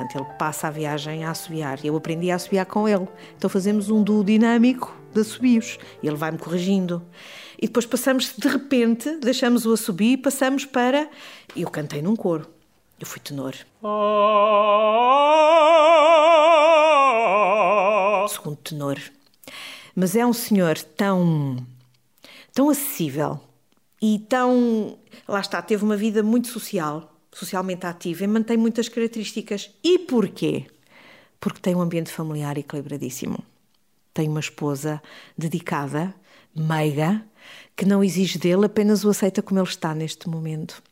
Portanto, 0.00 0.16
ele 0.16 0.38
passa 0.38 0.68
a 0.68 0.70
viagem 0.70 1.24
a 1.24 1.30
assobiar. 1.30 1.78
Eu 1.84 1.96
aprendi 1.96 2.30
a 2.30 2.36
assobiar 2.36 2.64
com 2.64 2.88
ele. 2.88 3.06
Então 3.36 3.50
fazemos 3.50 3.90
um 3.90 4.02
duo 4.02 4.24
dinâmico 4.24 4.96
de 5.12 5.20
assobios. 5.20 5.78
E 6.02 6.06
ele 6.06 6.16
vai-me 6.16 6.38
corrigindo. 6.38 7.02
E 7.60 7.66
depois 7.66 7.84
passamos, 7.84 8.34
de 8.36 8.48
repente, 8.48 9.16
deixamos 9.16 9.66
o 9.66 9.72
assobio 9.72 10.12
e 10.12 10.16
passamos 10.16 10.64
para... 10.64 11.08
Eu 11.54 11.68
cantei 11.68 12.00
num 12.00 12.16
coro. 12.16 12.48
Eu 13.00 13.06
fui 13.06 13.20
tenor. 13.20 13.54
Segundo 18.28 18.56
tenor. 18.56 19.00
Mas 19.96 20.14
é 20.14 20.24
um 20.24 20.32
senhor 20.32 20.78
tão... 20.78 21.56
tão 22.52 22.68
acessível. 22.68 23.40
E 24.00 24.18
tão... 24.28 24.98
Lá 25.26 25.40
está, 25.40 25.60
teve 25.62 25.82
uma 25.82 25.96
vida 25.96 26.22
muito 26.22 26.48
social 26.48 27.10
socialmente 27.32 27.86
ativa 27.86 28.24
e 28.24 28.26
mantém 28.26 28.56
muitas 28.56 28.88
características. 28.88 29.70
E 29.82 29.98
porquê? 30.00 30.66
Porque 31.38 31.60
tem 31.60 31.74
um 31.74 31.80
ambiente 31.80 32.10
familiar 32.10 32.58
equilibradíssimo. 32.58 33.38
Tem 34.12 34.28
uma 34.28 34.40
esposa 34.40 35.00
dedicada, 35.38 36.14
meiga, 36.54 37.24
que 37.76 37.86
não 37.86 38.02
exige 38.02 38.38
dele, 38.38 38.66
apenas 38.66 39.04
o 39.04 39.10
aceita 39.10 39.40
como 39.40 39.60
ele 39.60 39.68
está 39.68 39.94
neste 39.94 40.28
momento. 40.28 40.82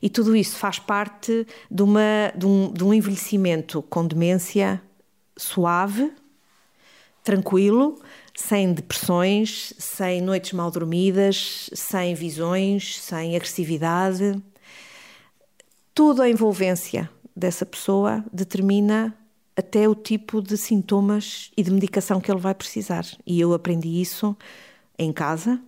E 0.00 0.08
tudo 0.08 0.34
isso 0.36 0.56
faz 0.56 0.78
parte 0.78 1.46
de, 1.70 1.82
uma, 1.82 2.32
de, 2.36 2.46
um, 2.46 2.72
de 2.72 2.84
um 2.84 2.94
envelhecimento 2.94 3.82
com 3.82 4.06
demência 4.06 4.80
suave, 5.36 6.12
tranquilo, 7.22 8.00
sem 8.34 8.72
depressões, 8.72 9.74
sem 9.78 10.20
noites 10.20 10.52
mal 10.52 10.70
dormidas, 10.70 11.70
sem 11.74 12.14
visões, 12.14 12.98
sem 12.98 13.36
agressividade 13.36 14.42
toda 16.00 16.22
a 16.22 16.30
envolvência 16.30 17.10
dessa 17.36 17.66
pessoa 17.66 18.24
determina 18.32 19.14
até 19.54 19.86
o 19.86 19.94
tipo 19.94 20.40
de 20.40 20.56
sintomas 20.56 21.50
e 21.54 21.62
de 21.62 21.70
medicação 21.70 22.20
que 22.22 22.30
ele 22.30 22.40
vai 22.40 22.54
precisar. 22.54 23.04
E 23.26 23.38
eu 23.38 23.52
aprendi 23.52 24.00
isso 24.00 24.34
em 24.98 25.12
casa, 25.12 25.60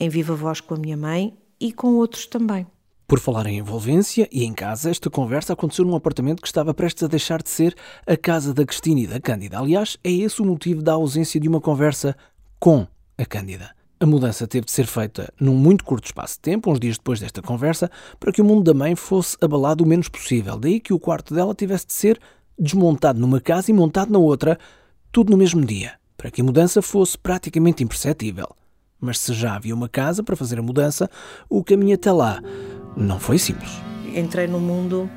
em 0.00 0.08
viva 0.08 0.34
voz 0.34 0.62
com 0.62 0.72
a 0.72 0.78
minha 0.78 0.96
mãe 0.96 1.36
e 1.60 1.74
com 1.74 1.94
outros 1.96 2.24
também. 2.24 2.66
Por 3.14 3.20
falar 3.20 3.46
em 3.46 3.58
envolvência 3.58 4.28
e 4.32 4.42
em 4.42 4.52
casa, 4.52 4.90
esta 4.90 5.08
conversa 5.08 5.52
aconteceu 5.52 5.84
num 5.84 5.94
apartamento 5.94 6.42
que 6.42 6.48
estava 6.48 6.74
prestes 6.74 7.04
a 7.04 7.06
deixar 7.06 7.40
de 7.40 7.48
ser 7.48 7.72
a 8.04 8.16
casa 8.16 8.52
da 8.52 8.66
Cristina 8.66 9.02
e 9.02 9.06
da 9.06 9.20
Cândida. 9.20 9.56
Aliás, 9.56 9.96
é 10.02 10.10
esse 10.10 10.42
o 10.42 10.44
motivo 10.44 10.82
da 10.82 10.94
ausência 10.94 11.38
de 11.38 11.48
uma 11.48 11.60
conversa 11.60 12.16
com 12.58 12.84
a 13.16 13.24
Cândida. 13.24 13.70
A 14.00 14.04
mudança 14.04 14.48
teve 14.48 14.66
de 14.66 14.72
ser 14.72 14.88
feita 14.88 15.32
num 15.40 15.54
muito 15.54 15.84
curto 15.84 16.06
espaço 16.06 16.34
de 16.34 16.40
tempo, 16.40 16.72
uns 16.72 16.80
dias 16.80 16.96
depois 16.96 17.20
desta 17.20 17.40
conversa, 17.40 17.88
para 18.18 18.32
que 18.32 18.42
o 18.42 18.44
mundo 18.44 18.64
da 18.64 18.74
mãe 18.74 18.96
fosse 18.96 19.36
abalado 19.40 19.84
o 19.84 19.86
menos 19.86 20.08
possível. 20.08 20.58
Daí 20.58 20.80
que 20.80 20.92
o 20.92 20.98
quarto 20.98 21.32
dela 21.32 21.54
tivesse 21.54 21.86
de 21.86 21.92
ser 21.92 22.20
desmontado 22.58 23.20
numa 23.20 23.40
casa 23.40 23.70
e 23.70 23.74
montado 23.74 24.12
na 24.12 24.18
outra, 24.18 24.58
tudo 25.12 25.30
no 25.30 25.36
mesmo 25.36 25.64
dia, 25.64 25.92
para 26.16 26.32
que 26.32 26.40
a 26.40 26.44
mudança 26.44 26.82
fosse 26.82 27.16
praticamente 27.16 27.84
imperceptível. 27.84 28.48
Mas 29.00 29.20
se 29.20 29.32
já 29.34 29.54
havia 29.54 29.74
uma 29.74 29.88
casa 29.88 30.20
para 30.24 30.34
fazer 30.34 30.58
a 30.58 30.62
mudança, 30.62 31.08
o 31.48 31.62
caminho 31.62 31.94
até 31.94 32.10
lá 32.10 32.42
não 32.96 33.18
foi 33.18 33.38
simples. 33.38 33.70
Entrei 34.14 34.46
no 34.46 34.60
mundo 34.60 35.10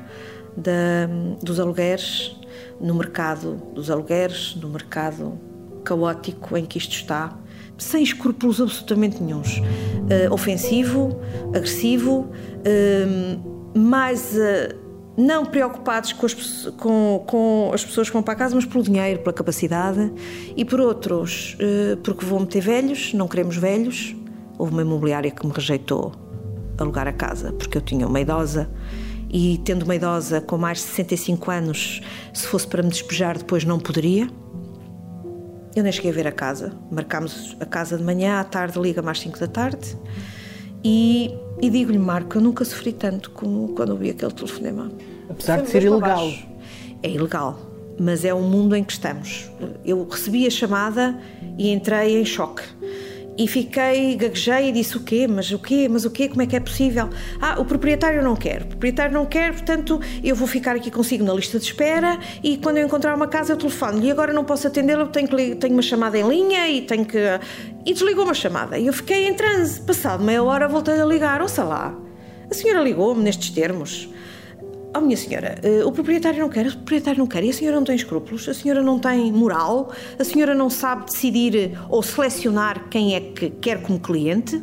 da, 0.56 1.08
dos 1.42 1.60
alugueres, 1.60 2.36
no 2.80 2.94
mercado 2.94 3.60
dos 3.74 3.90
alugueres, 3.90 4.56
no 4.56 4.68
mercado 4.68 5.38
caótico 5.84 6.56
em 6.56 6.64
que 6.64 6.78
isto 6.78 6.92
está 6.92 7.36
sem 7.78 8.02
escrúpulos 8.02 8.60
absolutamente 8.60 9.22
nenhums. 9.22 9.58
Uh, 9.58 10.32
ofensivo, 10.32 11.16
agressivo, 11.54 12.28
uh, 12.66 13.78
mais 13.78 14.34
uh, 14.34 14.74
não 15.16 15.46
preocupados 15.46 16.12
com 16.12 16.26
as, 16.26 16.34
com, 16.76 17.24
com 17.26 17.70
as, 17.72 17.84
pessoas 17.84 18.08
que 18.08 18.12
vão 18.12 18.22
para 18.22 18.34
a 18.34 18.36
casa, 18.36 18.54
mas 18.54 18.64
pelo 18.64 18.82
dinheiro, 18.82 19.20
pela 19.20 19.32
capacidade. 19.32 20.12
E 20.56 20.64
por 20.64 20.80
outros, 20.80 21.56
porque 22.04 22.24
vou 22.24 22.38
meter 22.38 22.60
velhos, 22.60 23.12
não 23.14 23.26
queremos 23.26 23.56
velhos. 23.56 24.14
Houve 24.56 24.72
uma 24.72 24.82
imobiliária 24.82 25.30
que 25.32 25.44
me 25.44 25.52
rejeitou 25.52 26.12
alugar 26.78 27.06
a 27.08 27.12
casa, 27.12 27.52
porque 27.52 27.76
eu 27.76 27.82
tinha 27.82 28.06
uma 28.06 28.20
idosa 28.20 28.70
e 29.30 29.60
tendo 29.64 29.82
uma 29.82 29.94
idosa 29.94 30.40
com 30.40 30.56
mais 30.56 30.78
de 30.78 30.84
65 30.84 31.50
anos, 31.50 32.00
se 32.32 32.46
fosse 32.46 32.66
para 32.66 32.82
me 32.82 32.88
despejar 32.88 33.36
depois 33.36 33.64
não 33.64 33.78
poderia. 33.78 34.28
Eu 35.76 35.82
nem 35.82 35.92
cheguei 35.92 36.10
a 36.10 36.14
ver 36.14 36.26
a 36.26 36.32
casa. 36.32 36.72
Marcámos 36.90 37.56
a 37.60 37.66
casa 37.66 37.96
de 37.96 38.02
manhã, 38.02 38.40
à 38.40 38.44
tarde 38.44 38.78
liga 38.80 39.02
mais 39.02 39.20
5 39.20 39.38
da 39.38 39.46
tarde. 39.46 39.96
E, 40.82 41.34
e 41.60 41.68
digo-lhe, 41.68 41.98
Marco, 41.98 42.38
eu 42.38 42.40
nunca 42.40 42.64
sofri 42.64 42.92
tanto 42.92 43.30
como 43.30 43.74
quando 43.74 43.90
ouvi 43.90 44.10
aquele 44.10 44.32
telefonema. 44.32 44.90
Apesar 45.28 45.60
de 45.60 45.68
ser 45.68 45.82
ilegal. 45.82 46.32
É 47.02 47.10
ilegal, 47.10 47.60
mas 48.00 48.24
é 48.24 48.32
o 48.32 48.40
mundo 48.40 48.74
em 48.74 48.82
que 48.82 48.92
estamos. 48.92 49.50
Eu 49.84 50.06
recebi 50.08 50.46
a 50.46 50.50
chamada 50.50 51.16
e 51.56 51.70
entrei 51.70 52.20
em 52.20 52.24
choque. 52.24 52.62
E 53.38 53.46
fiquei, 53.46 54.16
gaguejei 54.16 54.70
e 54.70 54.72
disse 54.72 54.96
o 54.96 55.00
quê? 55.00 55.28
Mas 55.28 55.52
o 55.52 55.60
quê? 55.60 55.88
Mas 55.88 56.04
o 56.04 56.10
quê? 56.10 56.28
Como 56.28 56.42
é 56.42 56.46
que 56.46 56.56
é 56.56 56.60
possível? 56.60 57.08
Ah, 57.40 57.54
o 57.60 57.64
proprietário 57.64 58.20
não 58.20 58.34
quer. 58.34 58.62
O 58.62 58.66
proprietário 58.66 59.14
não 59.14 59.24
quer, 59.24 59.52
portanto, 59.52 60.00
eu 60.24 60.34
vou 60.34 60.48
ficar 60.48 60.74
aqui 60.74 60.90
consigo 60.90 61.24
na 61.24 61.32
lista 61.32 61.56
de 61.56 61.66
espera 61.66 62.18
e 62.42 62.56
quando 62.56 62.78
eu 62.78 62.84
encontrar 62.84 63.14
uma 63.14 63.28
casa 63.28 63.52
eu 63.52 63.56
telefono 63.56 64.04
e 64.04 64.10
agora 64.10 64.32
não 64.32 64.44
posso 64.44 64.66
atendê-lo, 64.66 65.06
tenho, 65.06 65.28
que, 65.28 65.54
tenho 65.54 65.72
uma 65.72 65.82
chamada 65.82 66.18
em 66.18 66.28
linha 66.28 66.68
e 66.68 66.82
tenho 66.82 67.04
que... 67.04 67.16
E 67.86 67.92
desligou 67.92 68.24
uma 68.24 68.34
chamada. 68.34 68.76
E 68.76 68.88
eu 68.88 68.92
fiquei 68.92 69.28
em 69.28 69.34
transe. 69.34 69.80
Passado 69.82 70.24
meia 70.24 70.42
hora 70.42 70.66
voltei 70.66 71.00
a 71.00 71.04
ligar. 71.04 71.40
Ouça 71.40 71.62
lá, 71.62 71.96
a 72.50 72.52
senhora 72.52 72.82
ligou-me 72.82 73.22
nestes 73.22 73.50
termos. 73.50 74.08
Oh, 74.98 75.00
minha 75.00 75.16
senhora, 75.16 75.54
uh, 75.62 75.86
o 75.86 75.92
proprietário 75.92 76.40
não 76.40 76.48
quer, 76.48 76.66
o 76.66 76.72
proprietário 76.72 77.20
não 77.20 77.26
quer, 77.28 77.44
e 77.44 77.50
a 77.50 77.52
senhora 77.52 77.76
não 77.76 77.84
tem 77.84 77.94
escrúpulos, 77.94 78.48
a 78.48 78.54
senhora 78.54 78.82
não 78.82 78.98
tem 78.98 79.32
moral, 79.32 79.92
a 80.18 80.24
senhora 80.24 80.56
não 80.56 80.68
sabe 80.68 81.04
decidir 81.04 81.78
ou 81.88 82.02
selecionar 82.02 82.88
quem 82.88 83.14
é 83.14 83.20
que 83.20 83.48
quer 83.48 83.80
como 83.80 84.00
cliente. 84.00 84.60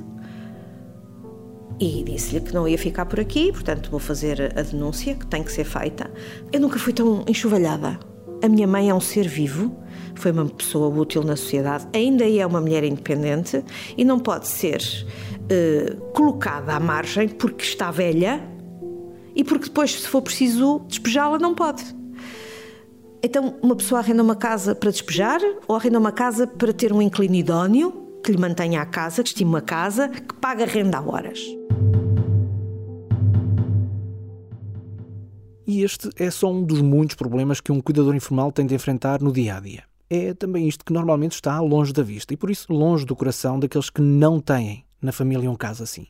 E 1.79 2.03
disse-lhe 2.03 2.41
que 2.41 2.53
não 2.53 2.67
ia 2.67 2.77
ficar 2.77 3.05
por 3.05 3.17
aqui, 3.17 3.49
portanto 3.53 3.89
vou 3.89 3.99
fazer 3.99 4.51
a 4.57 4.61
denúncia 4.61 5.15
que 5.15 5.25
tem 5.25 5.41
que 5.41 5.53
ser 5.53 5.63
feita. 5.63 6.11
Eu 6.51 6.59
nunca 6.59 6.77
fui 6.79 6.91
tão 6.91 7.23
enxovalhada. 7.25 7.97
A 8.43 8.49
minha 8.49 8.67
mãe 8.67 8.89
é 8.89 8.93
um 8.93 8.99
ser 8.99 9.29
vivo, 9.29 9.73
foi 10.15 10.31
uma 10.31 10.45
pessoa 10.47 10.89
útil 10.89 11.23
na 11.23 11.37
sociedade, 11.37 11.87
ainda 11.93 12.29
é 12.29 12.45
uma 12.45 12.59
mulher 12.59 12.83
independente 12.83 13.63
e 13.97 14.03
não 14.03 14.19
pode 14.19 14.49
ser 14.49 14.81
uh, 14.81 15.95
colocada 16.11 16.73
à 16.73 16.79
margem 16.79 17.29
porque 17.29 17.63
está 17.63 17.89
velha 17.89 18.54
e 19.35 19.43
porque 19.43 19.65
depois, 19.65 19.91
se 19.91 20.07
for 20.07 20.21
preciso 20.21 20.79
despejá-la, 20.87 21.37
não 21.37 21.53
pode. 21.53 21.83
Então, 23.21 23.55
uma 23.61 23.75
pessoa 23.75 23.99
arrenda 23.99 24.23
uma 24.23 24.35
casa 24.35 24.73
para 24.73 24.91
despejar 24.91 25.41
ou 25.67 25.75
arrenda 25.75 25.99
uma 25.99 26.11
casa 26.11 26.47
para 26.47 26.71
ter 26.71 26.93
um 26.93 27.01
inquilino 27.01 27.35
idóneo 27.35 28.19
que 28.23 28.31
lhe 28.31 28.37
mantenha 28.37 28.81
a 28.81 28.85
casa, 28.85 29.21
que 29.21 29.29
estime 29.29 29.57
a 29.57 29.61
casa, 29.61 30.09
que 30.09 30.33
paga 30.35 30.65
renda 30.65 30.97
a 30.97 31.01
horas. 31.01 31.39
E 35.67 35.81
este 35.83 36.09
é 36.15 36.29
só 36.29 36.51
um 36.51 36.63
dos 36.63 36.81
muitos 36.81 37.15
problemas 37.15 37.59
que 37.59 37.71
um 37.71 37.81
cuidador 37.81 38.15
informal 38.15 38.51
tem 38.51 38.65
de 38.65 38.75
enfrentar 38.75 39.19
no 39.21 39.31
dia 39.31 39.57
a 39.57 39.59
dia. 39.59 39.83
É 40.07 40.33
também 40.33 40.67
isto 40.67 40.85
que 40.85 40.93
normalmente 40.93 41.33
está 41.33 41.59
longe 41.59 41.91
da 41.91 42.03
vista 42.03 42.33
e 42.33 42.37
por 42.37 42.51
isso 42.51 42.71
longe 42.71 43.05
do 43.05 43.15
coração 43.15 43.59
daqueles 43.59 43.89
que 43.89 44.01
não 44.01 44.39
têm 44.39 44.85
na 45.01 45.11
família 45.11 45.49
um 45.49 45.55
caso 45.55 45.81
assim. 45.81 46.05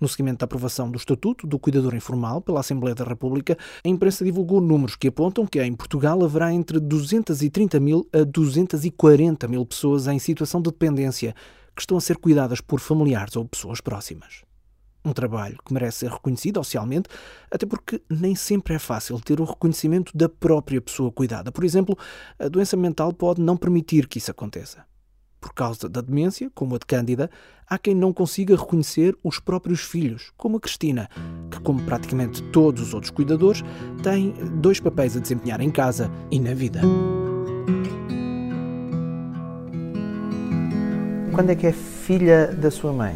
No 0.00 0.08
seguimento 0.08 0.38
da 0.38 0.44
aprovação 0.44 0.90
do 0.90 0.98
Estatuto 0.98 1.46
do 1.46 1.58
Cuidador 1.58 1.94
Informal 1.94 2.40
pela 2.40 2.60
Assembleia 2.60 2.94
da 2.94 3.04
República, 3.04 3.56
a 3.84 3.88
imprensa 3.88 4.24
divulgou 4.24 4.60
números 4.60 4.96
que 4.96 5.08
apontam 5.08 5.46
que 5.46 5.62
em 5.62 5.72
Portugal 5.72 6.22
haverá 6.24 6.52
entre 6.52 6.80
230 6.80 7.78
mil 7.78 8.06
a 8.12 8.24
240 8.24 9.46
mil 9.46 9.64
pessoas 9.64 10.06
em 10.06 10.18
situação 10.18 10.60
de 10.60 10.70
dependência 10.70 11.34
que 11.74 11.82
estão 11.82 11.96
a 11.96 12.00
ser 12.00 12.16
cuidadas 12.16 12.60
por 12.60 12.80
familiares 12.80 13.36
ou 13.36 13.44
pessoas 13.44 13.80
próximas. 13.80 14.42
Um 15.04 15.12
trabalho 15.12 15.58
que 15.64 15.72
merece 15.72 15.98
ser 15.98 16.10
reconhecido 16.10 16.58
oficialmente, 16.58 17.08
até 17.50 17.66
porque 17.66 18.00
nem 18.08 18.34
sempre 18.34 18.74
é 18.74 18.78
fácil 18.78 19.20
ter 19.20 19.40
o 19.40 19.44
reconhecimento 19.44 20.16
da 20.16 20.28
própria 20.28 20.80
pessoa 20.80 21.12
cuidada. 21.12 21.52
Por 21.52 21.62
exemplo, 21.62 21.96
a 22.38 22.48
doença 22.48 22.76
mental 22.76 23.12
pode 23.12 23.40
não 23.40 23.56
permitir 23.56 24.08
que 24.08 24.18
isso 24.18 24.30
aconteça 24.30 24.84
por 25.44 25.52
causa 25.52 25.90
da 25.90 26.00
demência, 26.00 26.50
como 26.54 26.74
a 26.74 26.78
de 26.78 26.86
Cândida, 26.86 27.30
há 27.68 27.76
quem 27.76 27.94
não 27.94 28.14
consiga 28.14 28.56
reconhecer 28.56 29.14
os 29.22 29.38
próprios 29.38 29.80
filhos, 29.80 30.32
como 30.38 30.56
a 30.56 30.60
Cristina, 30.60 31.06
que, 31.50 31.60
como 31.60 31.82
praticamente 31.82 32.42
todos 32.44 32.80
os 32.80 32.94
outros 32.94 33.10
cuidadores, 33.10 33.62
tem 34.02 34.32
dois 34.62 34.80
papéis 34.80 35.14
a 35.18 35.20
desempenhar 35.20 35.60
em 35.60 35.70
casa 35.70 36.10
e 36.30 36.40
na 36.40 36.54
vida. 36.54 36.80
Quando 41.34 41.50
é 41.50 41.54
que 41.54 41.66
é 41.66 41.72
filha 41.72 42.46
da 42.46 42.70
sua 42.70 42.94
mãe? 42.94 43.14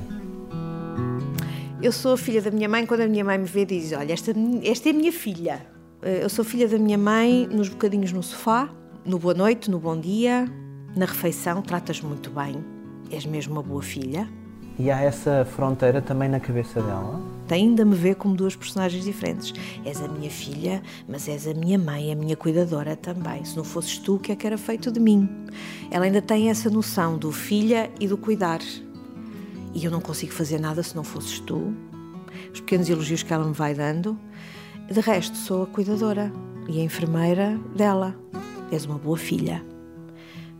Eu 1.80 1.92
sou 1.92 2.14
filha 2.14 2.42
da 2.42 2.50
minha 2.50 2.68
mãe 2.68 2.84
quando 2.84 3.00
a 3.00 3.08
minha 3.08 3.24
mãe 3.24 3.38
me 3.38 3.46
vê 3.46 3.62
e 3.62 3.64
diz: 3.64 3.92
Olha, 3.92 4.12
esta, 4.12 4.32
esta 4.64 4.90
é 4.90 4.92
a 4.92 4.94
minha 4.94 5.12
filha. 5.12 5.66
Eh, 6.02 6.24
eu 6.24 6.28
sou 6.28 6.44
filha 6.44 6.68
da 6.68 6.76
minha 6.76 6.98
mãe 6.98 7.48
nos 7.50 7.70
bocadinhos 7.70 8.12
no 8.12 8.22
sofá, 8.22 8.68
no 9.02 9.18
boa 9.18 9.32
noite, 9.32 9.70
no 9.70 9.78
bom 9.78 9.98
dia, 9.98 10.46
na 10.96 11.06
refeição 11.06 11.62
tratas 11.62 12.00
muito 12.00 12.30
bem, 12.30 12.64
és 13.10 13.24
mesmo 13.26 13.54
uma 13.54 13.62
boa 13.62 13.82
filha. 13.82 14.28
E 14.78 14.90
há 14.90 15.00
essa 15.00 15.44
fronteira 15.44 16.00
também 16.00 16.28
na 16.28 16.38
cabeça 16.38 16.80
dela? 16.80 17.20
Ainda 17.50 17.84
me 17.84 17.96
vê 17.96 18.14
como 18.14 18.36
duas 18.36 18.54
personagens 18.54 19.04
diferentes. 19.04 19.52
És 19.84 20.00
a 20.00 20.06
minha 20.06 20.30
filha, 20.30 20.82
mas 21.08 21.26
és 21.26 21.48
a 21.48 21.54
minha 21.54 21.78
mãe, 21.78 22.12
a 22.12 22.14
minha 22.14 22.36
cuidadora 22.36 22.94
também. 22.94 23.44
Se 23.44 23.56
não 23.56 23.64
fosses 23.64 23.98
tu, 23.98 24.16
o 24.16 24.18
que 24.18 24.30
é 24.30 24.36
que 24.36 24.46
era 24.46 24.56
feito 24.56 24.92
de 24.92 25.00
mim? 25.00 25.28
Ela 25.90 26.04
ainda 26.04 26.22
tem 26.22 26.48
essa 26.48 26.70
noção 26.70 27.18
do 27.18 27.32
filha 27.32 27.90
e 27.98 28.06
do 28.06 28.16
cuidar. 28.16 28.60
E 29.74 29.84
eu 29.84 29.90
não 29.90 30.00
consigo 30.00 30.32
fazer 30.32 30.60
nada 30.60 30.82
se 30.82 30.94
não 30.94 31.02
fosses 31.02 31.40
tu. 31.40 31.74
Os 32.52 32.60
pequenos 32.60 32.88
elogios 32.88 33.22
que 33.22 33.32
ela 33.32 33.44
me 33.44 33.54
vai 33.54 33.74
dando. 33.74 34.16
De 34.88 35.00
resto, 35.00 35.36
sou 35.36 35.64
a 35.64 35.66
cuidadora 35.66 36.32
e 36.68 36.80
a 36.80 36.84
enfermeira 36.84 37.58
dela. 37.74 38.14
És 38.70 38.84
uma 38.84 38.98
boa 38.98 39.16
filha 39.16 39.64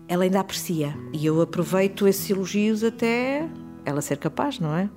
ela 0.08 0.24
ainda 0.24 0.40
aprecia. 0.40 0.96
E 1.12 1.24
eu 1.26 1.40
aproveito 1.40 2.08
esses 2.08 2.28
elogios 2.30 2.82
até 2.82 3.46
ela 3.84 4.00
ser 4.00 4.16
capaz, 4.16 4.58
não 4.58 4.74
é? 4.74 4.88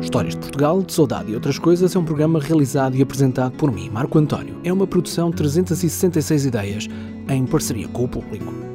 Histórias 0.00 0.34
de 0.34 0.40
Portugal, 0.40 0.82
de 0.82 0.92
Saudade 0.92 1.30
e 1.30 1.34
outras 1.34 1.58
coisas 1.58 1.94
é 1.94 1.98
um 1.98 2.04
programa 2.04 2.40
realizado 2.40 2.96
e 2.96 3.02
apresentado 3.02 3.52
por 3.56 3.70
mim, 3.70 3.90
Marco 3.90 4.18
António. 4.18 4.58
É 4.64 4.72
uma 4.72 4.86
produção 4.86 5.30
366 5.30 6.46
ideias 6.46 6.88
em 7.28 7.44
parceria 7.44 7.86
com 7.88 8.04
o 8.04 8.08
público. 8.08 8.67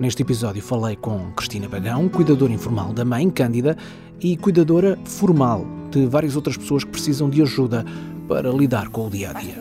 Neste 0.00 0.22
episódio 0.22 0.62
falei 0.62 0.96
com 0.96 1.30
Cristina 1.32 1.68
Bagão, 1.68 2.08
cuidadora 2.08 2.50
informal 2.50 2.90
da 2.94 3.04
mãe, 3.04 3.28
Cândida, 3.28 3.76
e 4.18 4.34
cuidadora 4.34 4.98
formal 5.04 5.66
de 5.90 6.06
várias 6.06 6.36
outras 6.36 6.56
pessoas 6.56 6.84
que 6.84 6.90
precisam 6.90 7.28
de 7.28 7.42
ajuda 7.42 7.84
para 8.26 8.48
lidar 8.50 8.88
com 8.88 9.08
o 9.08 9.10
dia 9.10 9.28
a 9.28 9.34
dia. 9.34 9.58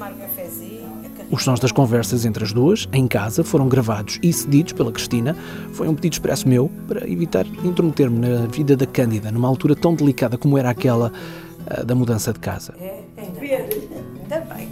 Os 1.29 1.43
sons 1.43 1.59
das 1.59 1.73
conversas 1.73 2.23
entre 2.23 2.45
as 2.45 2.53
duas, 2.53 2.87
em 2.93 3.05
casa, 3.05 3.43
foram 3.43 3.67
gravados 3.67 4.17
e 4.23 4.31
cedidos 4.31 4.71
pela 4.71 4.93
Cristina. 4.93 5.35
Foi 5.73 5.89
um 5.89 5.93
pedido 5.93 6.13
expresso 6.13 6.47
meu 6.47 6.71
para 6.87 7.05
evitar 7.05 7.45
intrometer-me 7.45 8.19
na 8.19 8.47
vida 8.47 8.77
da 8.77 8.85
Cândida, 8.85 9.29
numa 9.33 9.47
altura 9.49 9.75
tão 9.75 9.93
delicada 9.93 10.37
como 10.37 10.57
era 10.57 10.69
aquela 10.69 11.11
uh, 11.69 11.85
da 11.85 11.93
mudança 11.93 12.31
de 12.31 12.39
casa. 12.39 12.73
É, 12.79 13.03
ainda 13.17 14.39
bem. 14.55 14.69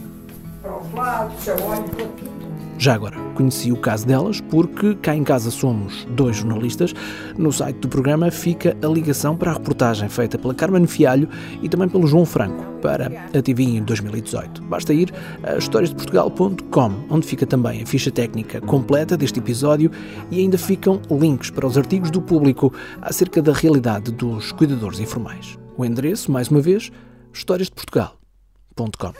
Para 0.61 0.77
os 0.79 0.93
lados, 0.93 1.47
olho 1.49 1.83
para 1.89 2.05
tudo. 2.05 2.36
Já 2.79 2.93
agora, 2.93 3.17
conheci 3.33 3.71
o 3.71 3.77
caso 3.77 4.05
delas 4.05 4.39
porque 4.39 4.93
cá 4.95 5.15
em 5.15 5.23
casa 5.23 5.49
somos 5.49 6.05
dois 6.11 6.37
jornalistas. 6.37 6.93
No 7.35 7.51
site 7.51 7.77
do 7.77 7.87
programa 7.87 8.29
fica 8.29 8.77
a 8.83 8.87
ligação 8.87 9.35
para 9.35 9.49
a 9.49 9.55
reportagem 9.55 10.07
feita 10.07 10.37
pela 10.37 10.53
Carmen 10.53 10.85
Fialho 10.85 11.27
e 11.63 11.67
também 11.67 11.89
pelo 11.89 12.05
João 12.05 12.23
Franco 12.23 12.63
para 12.79 13.07
a 13.35 13.41
TV 13.41 13.63
em 13.63 13.83
2018. 13.83 14.61
Basta 14.63 14.93
ir 14.93 15.11
a 15.43 15.57
historiasdeportugal.com, 15.57 16.91
onde 17.09 17.25
fica 17.25 17.47
também 17.47 17.81
a 17.81 17.85
ficha 17.85 18.11
técnica 18.11 18.61
completa 18.61 19.17
deste 19.17 19.39
episódio 19.39 19.89
e 20.29 20.39
ainda 20.39 20.57
ficam 20.57 21.01
links 21.09 21.49
para 21.49 21.65
os 21.65 21.79
artigos 21.79 22.11
do 22.11 22.21
público 22.21 22.71
acerca 23.01 23.41
da 23.41 23.53
realidade 23.53 24.11
dos 24.11 24.51
cuidadores 24.51 24.99
informais. 24.99 25.57
O 25.75 25.83
endereço, 25.83 26.31
mais 26.31 26.49
uma 26.49 26.61
vez, 26.61 26.91
historiasdeportugal.com. 27.33 29.13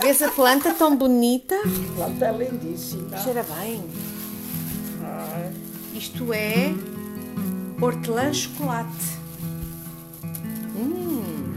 Vês 0.00 0.22
a 0.22 0.28
planta 0.30 0.72
tão 0.74 0.96
bonita? 0.96 1.54
A 1.54 1.94
planta 1.96 2.26
é 2.26 2.32
lindíssima. 2.32 3.16
Cheira 3.18 3.44
bem. 3.58 3.82
Isto 5.94 6.32
é 6.32 6.72
hortelã 7.80 8.32
chocolate. 8.32 9.18
Hum. 10.76 11.54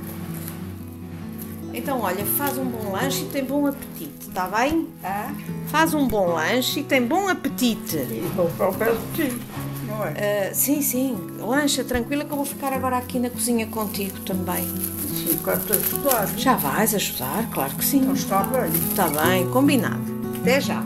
Então, 1.73 2.01
olha, 2.01 2.25
faz 2.25 2.57
um 2.57 2.65
bom 2.65 2.91
lanche 2.91 3.23
e 3.23 3.29
tem 3.29 3.43
bom 3.43 3.67
apetite, 3.67 4.27
está 4.29 4.47
bem? 4.47 4.87
Ah? 5.03 5.33
Faz 5.67 5.93
um 5.93 6.07
bom 6.07 6.27
lanche 6.27 6.81
e 6.81 6.83
tem 6.83 7.01
bom 7.01 7.27
apetite. 7.27 7.97
E 7.97 8.21
de 8.21 9.29
ti. 9.29 9.41
não 9.87 10.05
é? 10.05 10.49
Ah, 10.49 10.53
sim, 10.53 10.81
sim. 10.81 11.17
Lancha 11.39 11.83
tranquila 11.83 12.23
que 12.25 12.31
eu 12.31 12.37
vou 12.37 12.45
ficar 12.45 12.71
agora 12.73 12.97
aqui 12.97 13.19
na 13.19 13.29
cozinha 13.29 13.67
contigo 13.67 14.19
também. 14.21 14.65
Sim, 15.25 15.39
quando 15.43 15.73
ajudar. 15.73 16.27
Já 16.37 16.55
vais 16.55 16.93
ajudar? 16.93 17.49
Claro 17.51 17.73
que 17.75 17.83
sim. 17.83 18.01
Então 18.01 18.13
está 18.13 18.43
bem. 18.43 18.71
Está 18.91 19.07
bem, 19.07 19.49
combinado. 19.49 20.03
Até 20.41 20.61
já. 20.61 20.83